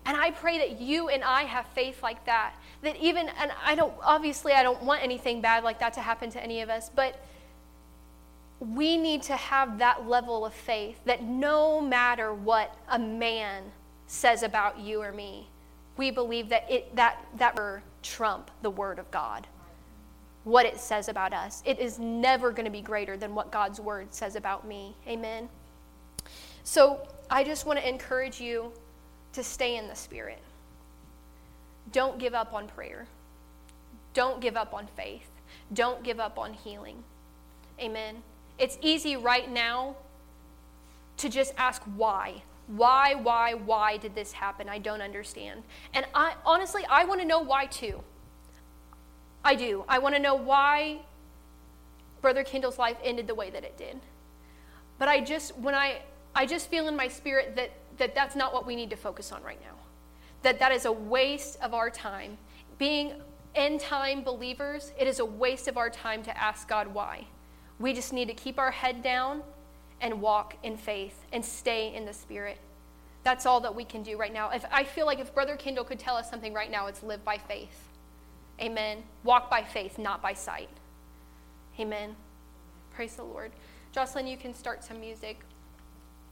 and 0.04 0.16
I 0.16 0.32
pray 0.32 0.58
that 0.58 0.80
you 0.80 1.08
and 1.08 1.22
I 1.22 1.42
have 1.42 1.66
faith 1.68 2.02
like 2.02 2.24
that. 2.26 2.54
That 2.82 2.96
even, 2.96 3.28
and 3.28 3.52
I 3.64 3.74
don't, 3.74 3.94
obviously, 4.02 4.52
I 4.52 4.62
don't 4.62 4.82
want 4.82 5.02
anything 5.02 5.40
bad 5.40 5.62
like 5.62 5.78
that 5.78 5.92
to 5.94 6.00
happen 6.00 6.30
to 6.30 6.42
any 6.42 6.60
of 6.60 6.68
us, 6.68 6.90
but 6.92 7.24
we 8.62 8.96
need 8.96 9.22
to 9.22 9.34
have 9.34 9.78
that 9.78 10.08
level 10.08 10.46
of 10.46 10.54
faith 10.54 11.00
that 11.04 11.22
no 11.22 11.80
matter 11.80 12.32
what 12.32 12.76
a 12.88 12.98
man 12.98 13.64
says 14.06 14.44
about 14.44 14.78
you 14.78 15.02
or 15.02 15.10
me, 15.10 15.48
we 15.96 16.12
believe 16.12 16.48
that 16.48 16.70
it 16.70 16.94
that 16.94 17.26
that 17.36 17.56
trump 18.02 18.50
the 18.62 18.70
word 18.70 18.98
of 18.98 19.10
God. 19.10 19.48
What 20.44 20.66
it 20.66 20.78
says 20.78 21.08
about 21.08 21.32
us. 21.32 21.62
It 21.64 21.78
is 21.78 21.98
never 21.98 22.50
going 22.50 22.64
to 22.64 22.70
be 22.70 22.82
greater 22.82 23.16
than 23.16 23.34
what 23.34 23.52
God's 23.52 23.80
word 23.80 24.12
says 24.12 24.34
about 24.34 24.66
me. 24.66 24.96
Amen. 25.06 25.48
So, 26.64 27.06
I 27.30 27.44
just 27.44 27.64
want 27.64 27.78
to 27.78 27.88
encourage 27.88 28.40
you 28.40 28.72
to 29.34 29.44
stay 29.44 29.76
in 29.76 29.86
the 29.86 29.94
spirit. 29.94 30.40
Don't 31.92 32.18
give 32.18 32.34
up 32.34 32.52
on 32.52 32.66
prayer. 32.66 33.06
Don't 34.14 34.40
give 34.40 34.56
up 34.56 34.74
on 34.74 34.88
faith. 34.96 35.30
Don't 35.72 36.02
give 36.02 36.18
up 36.18 36.38
on 36.38 36.54
healing. 36.54 37.02
Amen. 37.80 38.22
It's 38.58 38.78
easy 38.80 39.16
right 39.16 39.50
now 39.50 39.96
to 41.18 41.28
just 41.28 41.54
ask 41.56 41.82
why. 41.96 42.42
Why, 42.66 43.14
why, 43.14 43.54
why 43.54 43.96
did 43.96 44.14
this 44.14 44.32
happen? 44.32 44.68
I 44.68 44.78
don't 44.78 45.02
understand. 45.02 45.62
And 45.94 46.06
I 46.14 46.34
honestly, 46.46 46.84
I 46.88 47.04
want 47.04 47.20
to 47.20 47.26
know 47.26 47.40
why 47.40 47.66
too. 47.66 48.02
I 49.44 49.54
do. 49.54 49.84
I 49.88 49.98
want 49.98 50.14
to 50.14 50.20
know 50.20 50.34
why 50.34 51.00
Brother 52.20 52.44
Kendall's 52.44 52.78
life 52.78 52.96
ended 53.02 53.26
the 53.26 53.34
way 53.34 53.50
that 53.50 53.64
it 53.64 53.76
did. 53.76 53.98
But 54.98 55.08
I 55.08 55.20
just, 55.20 55.56
when 55.58 55.74
I, 55.74 55.98
I 56.34 56.46
just 56.46 56.70
feel 56.70 56.88
in 56.88 56.96
my 56.96 57.08
spirit 57.08 57.56
that, 57.56 57.70
that 57.98 58.14
that's 58.14 58.36
not 58.36 58.54
what 58.54 58.66
we 58.66 58.76
need 58.76 58.90
to 58.90 58.96
focus 58.96 59.32
on 59.32 59.42
right 59.42 59.60
now. 59.60 59.76
That 60.42 60.58
that 60.60 60.72
is 60.72 60.84
a 60.84 60.92
waste 60.92 61.58
of 61.60 61.74
our 61.74 61.90
time. 61.90 62.38
Being 62.78 63.14
end 63.54 63.80
time 63.80 64.22
believers, 64.22 64.92
it 64.98 65.06
is 65.06 65.18
a 65.18 65.24
waste 65.24 65.68
of 65.68 65.76
our 65.76 65.90
time 65.90 66.22
to 66.22 66.40
ask 66.40 66.68
God 66.68 66.88
why. 66.88 67.26
We 67.82 67.92
just 67.92 68.12
need 68.12 68.28
to 68.28 68.34
keep 68.34 68.60
our 68.60 68.70
head 68.70 69.02
down 69.02 69.42
and 70.00 70.22
walk 70.22 70.56
in 70.62 70.76
faith 70.76 71.26
and 71.32 71.44
stay 71.44 71.92
in 71.92 72.06
the 72.06 72.12
Spirit. 72.12 72.58
That's 73.24 73.44
all 73.44 73.60
that 73.60 73.74
we 73.74 73.84
can 73.84 74.04
do 74.04 74.16
right 74.16 74.32
now. 74.32 74.50
If 74.50 74.64
I 74.70 74.84
feel 74.84 75.04
like 75.04 75.18
if 75.18 75.34
Brother 75.34 75.56
Kendall 75.56 75.82
could 75.82 75.98
tell 75.98 76.16
us 76.16 76.30
something 76.30 76.54
right 76.54 76.70
now, 76.70 76.86
it's 76.86 77.02
live 77.02 77.24
by 77.24 77.38
faith. 77.38 77.88
Amen. 78.60 79.02
Walk 79.24 79.50
by 79.50 79.64
faith, 79.64 79.98
not 79.98 80.22
by 80.22 80.32
sight. 80.32 80.68
Amen. 81.80 82.14
Praise 82.94 83.16
the 83.16 83.24
Lord. 83.24 83.50
Jocelyn, 83.90 84.28
you 84.28 84.36
can 84.36 84.54
start 84.54 84.84
some 84.84 85.00
music. 85.00 85.40